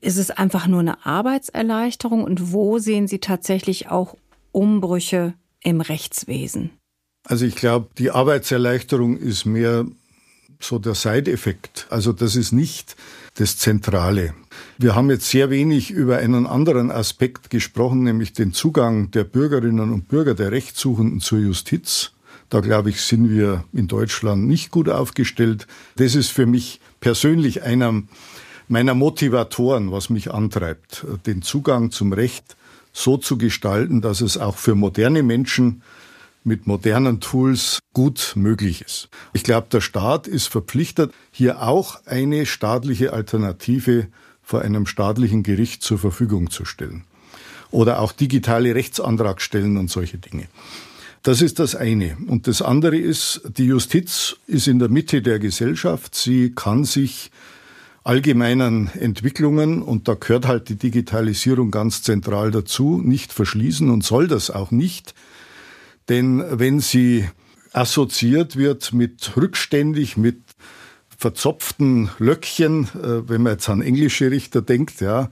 ist 0.00 0.16
es 0.16 0.30
einfach 0.30 0.66
nur 0.66 0.80
eine 0.80 1.04
Arbeitserleichterung 1.04 2.24
und 2.24 2.52
wo 2.52 2.78
sehen 2.78 3.08
Sie 3.08 3.18
tatsächlich 3.18 3.88
auch 3.88 4.16
Umbrüche 4.52 5.34
im 5.62 5.80
Rechtswesen? 5.80 6.70
Also 7.24 7.44
ich 7.44 7.54
glaube, 7.54 7.88
die 7.98 8.10
Arbeitserleichterung 8.10 9.16
ist 9.18 9.44
mehr 9.44 9.86
so 10.58 10.78
der 10.78 10.94
Side-Effekt. 10.94 11.86
Also 11.90 12.12
das 12.12 12.36
ist 12.36 12.52
nicht 12.52 12.96
das 13.34 13.56
Zentrale. 13.56 14.34
Wir 14.78 14.94
haben 14.94 15.10
jetzt 15.10 15.30
sehr 15.30 15.50
wenig 15.50 15.90
über 15.90 16.18
einen 16.18 16.46
anderen 16.46 16.90
Aspekt 16.90 17.50
gesprochen, 17.50 18.02
nämlich 18.02 18.32
den 18.32 18.52
Zugang 18.52 19.10
der 19.10 19.24
Bürgerinnen 19.24 19.92
und 19.92 20.08
Bürger, 20.08 20.34
der 20.34 20.52
Rechtssuchenden 20.52 21.20
zur 21.20 21.38
Justiz. 21.38 22.12
Da 22.50 22.60
glaube 22.60 22.90
ich, 22.90 23.00
sind 23.00 23.30
wir 23.30 23.64
in 23.72 23.86
Deutschland 23.86 24.46
nicht 24.46 24.70
gut 24.70 24.88
aufgestellt. 24.88 25.66
Das 25.96 26.14
ist 26.14 26.30
für 26.30 26.46
mich 26.46 26.80
persönlich 27.00 27.62
einer 27.62 28.02
meiner 28.70 28.94
Motivatoren, 28.94 29.90
was 29.90 30.10
mich 30.10 30.32
antreibt, 30.32 31.04
den 31.26 31.42
Zugang 31.42 31.90
zum 31.90 32.12
Recht 32.12 32.56
so 32.92 33.16
zu 33.16 33.36
gestalten, 33.36 34.00
dass 34.00 34.20
es 34.20 34.38
auch 34.38 34.56
für 34.56 34.76
moderne 34.76 35.24
Menschen 35.24 35.82
mit 36.44 36.66
modernen 36.66 37.20
Tools 37.20 37.80
gut 37.92 38.32
möglich 38.36 38.82
ist. 38.82 39.08
Ich 39.32 39.42
glaube, 39.42 39.66
der 39.70 39.80
Staat 39.80 40.26
ist 40.26 40.46
verpflichtet, 40.46 41.12
hier 41.32 41.62
auch 41.62 42.06
eine 42.06 42.46
staatliche 42.46 43.12
Alternative 43.12 44.06
vor 44.42 44.62
einem 44.62 44.86
staatlichen 44.86 45.42
Gericht 45.42 45.82
zur 45.82 45.98
Verfügung 45.98 46.50
zu 46.50 46.64
stellen. 46.64 47.04
Oder 47.72 48.00
auch 48.00 48.12
digitale 48.12 48.74
Rechtsantragstellen 48.74 49.76
und 49.76 49.90
solche 49.90 50.18
Dinge. 50.18 50.46
Das 51.22 51.42
ist 51.42 51.58
das 51.58 51.74
eine. 51.74 52.16
Und 52.26 52.46
das 52.46 52.62
andere 52.62 52.96
ist, 52.96 53.42
die 53.58 53.66
Justiz 53.66 54.36
ist 54.46 54.68
in 54.68 54.78
der 54.78 54.88
Mitte 54.88 55.22
der 55.22 55.38
Gesellschaft. 55.38 56.14
Sie 56.14 56.52
kann 56.52 56.84
sich 56.84 57.30
allgemeinen 58.02 58.88
Entwicklungen, 58.88 59.82
und 59.82 60.08
da 60.08 60.14
gehört 60.14 60.46
halt 60.46 60.68
die 60.68 60.76
Digitalisierung 60.76 61.70
ganz 61.70 62.02
zentral 62.02 62.50
dazu, 62.50 63.00
nicht 63.04 63.32
verschließen 63.32 63.90
und 63.90 64.04
soll 64.04 64.26
das 64.26 64.50
auch 64.50 64.70
nicht. 64.70 65.14
Denn 66.08 66.42
wenn 66.50 66.80
sie 66.80 67.28
assoziiert 67.72 68.56
wird 68.56 68.92
mit 68.92 69.36
rückständig, 69.36 70.16
mit 70.16 70.40
verzopften 71.16 72.10
Löckchen, 72.18 72.84
äh, 72.94 73.28
wenn 73.28 73.42
man 73.42 73.52
jetzt 73.52 73.68
an 73.68 73.82
englische 73.82 74.30
Richter 74.30 74.62
denkt, 74.62 75.00
ja, 75.00 75.28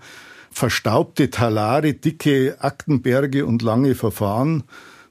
verstaubte 0.51 1.31
Talare, 1.31 1.95
dicke 1.95 2.57
Aktenberge 2.61 3.47
und 3.47 3.63
lange 3.63 3.95
Verfahren, 3.95 4.65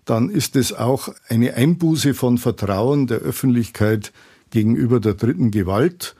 dann 0.05 0.29
ist 0.29 0.55
es 0.55 0.73
auch 0.73 1.09
eine 1.27 1.55
Einbuße 1.55 2.13
von 2.13 2.37
Vertrauen 2.37 3.07
der 3.07 3.19
Öffentlichkeit 3.19 4.13
gegenüber 4.51 4.99
der 4.99 5.15
dritten 5.15 5.51
Gewalt. 5.51 6.16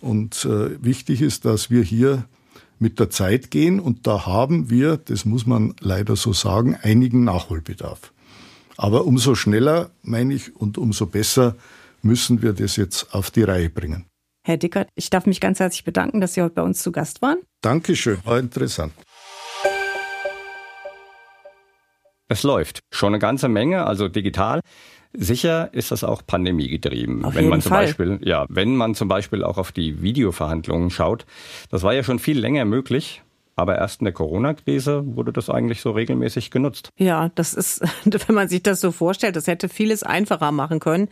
Und 0.00 0.44
äh, 0.44 0.82
wichtig 0.82 1.22
ist, 1.22 1.44
dass 1.44 1.70
wir 1.70 1.82
hier 1.82 2.24
mit 2.78 3.00
der 3.00 3.10
Zeit 3.10 3.50
gehen 3.50 3.80
und 3.80 4.06
da 4.06 4.26
haben 4.26 4.70
wir, 4.70 4.96
das 4.96 5.24
muss 5.24 5.46
man 5.46 5.74
leider 5.80 6.16
so 6.16 6.32
sagen, 6.32 6.76
einigen 6.80 7.24
Nachholbedarf. 7.24 8.12
Aber 8.76 9.04
umso 9.06 9.34
schneller, 9.34 9.90
meine 10.02 10.34
ich, 10.34 10.54
und 10.54 10.78
umso 10.78 11.06
besser 11.06 11.56
müssen 12.02 12.42
wir 12.42 12.52
das 12.52 12.76
jetzt 12.76 13.12
auf 13.12 13.32
die 13.32 13.42
Reihe 13.42 13.70
bringen. 13.70 14.06
Herr 14.46 14.56
Dickert, 14.56 14.88
ich 14.94 15.10
darf 15.10 15.26
mich 15.26 15.40
ganz 15.40 15.58
herzlich 15.58 15.84
bedanken, 15.84 16.20
dass 16.20 16.34
Sie 16.34 16.42
heute 16.42 16.54
bei 16.54 16.62
uns 16.62 16.80
zu 16.80 16.92
Gast 16.92 17.20
waren. 17.20 17.38
Dankeschön, 17.60 18.18
war 18.24 18.38
interessant. 18.38 18.92
Es 22.28 22.42
läuft 22.42 22.80
schon 22.92 23.08
eine 23.14 23.18
ganze 23.18 23.48
Menge, 23.48 23.84
also 23.84 24.08
digital. 24.08 24.60
Sicher 25.20 25.70
ist 25.72 25.90
das 25.90 26.04
auch 26.04 26.22
pandemiegetrieben. 26.24 27.24
Auf 27.24 27.34
wenn 27.34 27.42
jeden 27.42 27.50
man 27.50 27.60
zum 27.60 27.70
Fall. 27.70 27.86
Beispiel, 27.86 28.20
ja, 28.22 28.46
wenn 28.48 28.76
man 28.76 28.94
zum 28.94 29.08
Beispiel 29.08 29.42
auch 29.42 29.58
auf 29.58 29.72
die 29.72 30.00
Videoverhandlungen 30.00 30.90
schaut, 30.90 31.26
das 31.70 31.82
war 31.82 31.92
ja 31.92 32.04
schon 32.04 32.20
viel 32.20 32.38
länger 32.38 32.64
möglich, 32.64 33.22
aber 33.56 33.76
erst 33.76 34.00
in 34.00 34.04
der 34.04 34.14
Corona-Krise 34.14 35.02
wurde 35.16 35.32
das 35.32 35.50
eigentlich 35.50 35.80
so 35.80 35.90
regelmäßig 35.90 36.52
genutzt. 36.52 36.92
Ja, 36.96 37.30
das 37.34 37.52
ist, 37.52 37.80
wenn 38.04 38.34
man 38.34 38.48
sich 38.48 38.62
das 38.62 38.80
so 38.80 38.92
vorstellt, 38.92 39.34
das 39.34 39.48
hätte 39.48 39.68
vieles 39.68 40.04
einfacher 40.04 40.52
machen 40.52 40.78
können. 40.78 41.08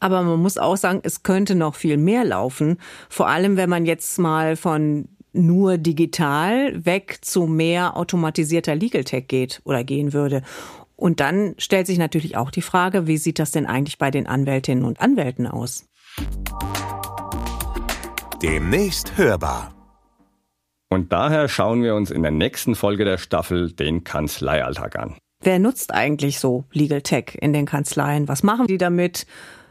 Aber 0.00 0.22
man 0.22 0.40
muss 0.40 0.58
auch 0.58 0.76
sagen, 0.76 1.00
es 1.04 1.22
könnte 1.22 1.54
noch 1.54 1.76
viel 1.76 1.96
mehr 1.96 2.24
laufen. 2.24 2.78
Vor 3.08 3.28
allem, 3.28 3.56
wenn 3.56 3.70
man 3.70 3.86
jetzt 3.86 4.18
mal 4.18 4.56
von 4.56 5.08
nur 5.32 5.78
digital 5.78 6.84
weg 6.84 7.18
zu 7.22 7.46
mehr 7.46 7.96
automatisierter 7.96 8.74
Legal 8.74 9.04
Tech 9.04 9.28
geht 9.28 9.60
oder 9.64 9.84
gehen 9.84 10.12
würde. 10.12 10.42
Und 10.96 11.20
dann 11.20 11.54
stellt 11.58 11.86
sich 11.86 11.98
natürlich 11.98 12.36
auch 12.36 12.50
die 12.50 12.62
Frage, 12.62 13.06
wie 13.06 13.16
sieht 13.16 13.38
das 13.38 13.50
denn 13.50 13.66
eigentlich 13.66 13.98
bei 13.98 14.10
den 14.10 14.26
Anwältinnen 14.26 14.84
und 14.84 15.00
Anwälten 15.00 15.46
aus? 15.46 15.86
Demnächst 18.42 19.16
hörbar. 19.16 19.74
Und 20.90 21.12
daher 21.12 21.48
schauen 21.48 21.82
wir 21.82 21.94
uns 21.94 22.10
in 22.10 22.22
der 22.22 22.30
nächsten 22.30 22.74
Folge 22.74 23.04
der 23.04 23.18
Staffel 23.18 23.72
den 23.72 24.04
Kanzleialltag 24.04 24.96
an. 24.96 25.16
Wer 25.40 25.58
nutzt 25.58 25.92
eigentlich 25.92 26.38
so 26.38 26.64
Legal 26.72 27.02
Tech 27.02 27.36
in 27.40 27.52
den 27.52 27.66
Kanzleien? 27.66 28.28
Was 28.28 28.42
machen 28.42 28.66
die 28.66 28.78
damit? 28.78 29.26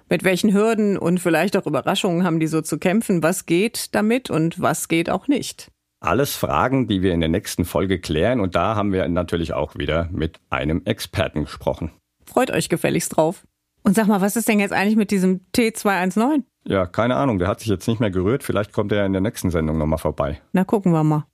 Mit 0.10 0.24
welchen 0.24 0.54
Hürden 0.54 0.98
und 0.98 1.20
vielleicht 1.20 1.56
auch 1.58 1.66
Überraschungen 1.66 2.26
haben 2.26 2.40
die 2.40 2.48
so 2.48 2.62
zu 2.62 2.78
kämpfen? 2.78 3.24
Was 3.24 3.46
geht 3.46 3.96
damit 3.96 4.30
und 4.30 4.60
was 4.60 4.88
geht 4.88 5.10
auch 5.10 5.28
nicht? 5.28 5.73
Alles 6.04 6.36
Fragen, 6.36 6.90
die 6.90 7.02
wir 7.02 7.14
in 7.14 7.22
der 7.22 7.30
nächsten 7.30 7.64
Folge 7.64 7.98
klären. 7.98 8.42
Und 8.42 8.56
da 8.56 8.76
haben 8.76 8.92
wir 8.92 9.08
natürlich 9.08 9.54
auch 9.54 9.78
wieder 9.78 10.10
mit 10.12 10.38
einem 10.50 10.82
Experten 10.84 11.46
gesprochen. 11.46 11.92
Freut 12.26 12.52
euch 12.52 12.68
gefälligst 12.68 13.16
drauf. 13.16 13.48
Und 13.84 13.96
sag 13.96 14.08
mal, 14.08 14.20
was 14.20 14.36
ist 14.36 14.50
denn 14.50 14.60
jetzt 14.60 14.74
eigentlich 14.74 14.98
mit 14.98 15.12
diesem 15.12 15.46
T219? 15.56 16.44
Ja, 16.66 16.88
keine 16.88 17.16
Ahnung, 17.16 17.40
der 17.40 17.48
hat 17.48 17.62
sich 17.62 17.70
jetzt 17.70 17.88
nicht 17.88 18.02
mehr 18.02 18.12
gerührt. 18.12 18.44
Vielleicht 18.44 18.74
kommt 18.74 18.92
er 18.92 19.06
in 19.06 19.14
der 19.14 19.22
nächsten 19.22 19.50
Sendung 19.50 19.78
nochmal 19.78 19.98
vorbei. 19.98 20.42
Na, 20.52 20.66
gucken 20.66 20.92
wir 20.92 21.06
mal. 21.06 21.26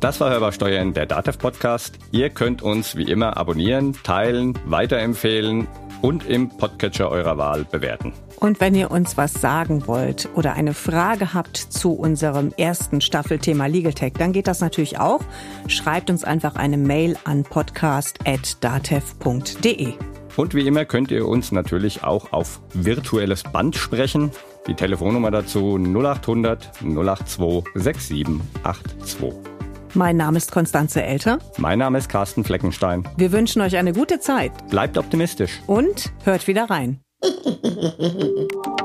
Das 0.00 0.20
war 0.20 0.30
Hörbar 0.30 0.52
Steuern, 0.52 0.94
der 0.94 1.04
DATEV-Podcast. 1.04 1.98
Ihr 2.10 2.30
könnt 2.30 2.62
uns 2.62 2.96
wie 2.96 3.10
immer 3.10 3.36
abonnieren, 3.36 3.92
teilen, 4.02 4.58
weiterempfehlen 4.64 5.68
und 6.02 6.26
im 6.26 6.48
Podcatcher 6.48 7.10
eurer 7.10 7.38
Wahl 7.38 7.64
bewerten. 7.64 8.12
Und 8.40 8.60
wenn 8.60 8.74
ihr 8.74 8.90
uns 8.90 9.16
was 9.16 9.34
sagen 9.34 9.86
wollt 9.86 10.28
oder 10.34 10.54
eine 10.54 10.74
Frage 10.74 11.32
habt 11.34 11.56
zu 11.56 11.92
unserem 11.92 12.52
ersten 12.56 13.00
Staffelthema 13.00 13.66
Legal 13.66 13.94
Tech, 13.94 14.14
dann 14.18 14.32
geht 14.32 14.46
das 14.46 14.60
natürlich 14.60 15.00
auch. 15.00 15.22
Schreibt 15.66 16.10
uns 16.10 16.22
einfach 16.24 16.54
eine 16.54 16.76
Mail 16.76 17.16
an 17.24 17.42
podcast.datev.de. 17.42 19.94
Und 20.36 20.54
wie 20.54 20.68
immer 20.68 20.84
könnt 20.84 21.10
ihr 21.10 21.26
uns 21.26 21.50
natürlich 21.50 22.04
auch 22.04 22.32
auf 22.32 22.60
virtuelles 22.72 23.42
Band 23.42 23.74
sprechen. 23.74 24.30
Die 24.68 24.74
Telefonnummer 24.74 25.32
dazu 25.32 25.78
0800 25.78 26.70
082 26.80 27.64
6782. 27.74 29.57
Mein 29.94 30.16
Name 30.16 30.38
ist 30.38 30.52
Konstanze 30.52 31.02
Elter. 31.02 31.38
Mein 31.56 31.78
Name 31.78 31.98
ist 31.98 32.08
Carsten 32.08 32.44
Fleckenstein. 32.44 33.08
Wir 33.16 33.32
wünschen 33.32 33.62
euch 33.62 33.76
eine 33.76 33.92
gute 33.92 34.20
Zeit 34.20 34.52
Bleibt 34.70 34.98
optimistisch. 34.98 35.60
und 35.66 36.12
hört 36.24 36.46
wieder 36.46 36.68
rein. 36.70 37.00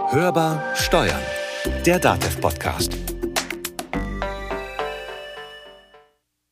Hörbar 0.09 0.63
Steuern. 0.75 1.21
Der 1.85 1.99
DATEV-Podcast. 1.99 3.12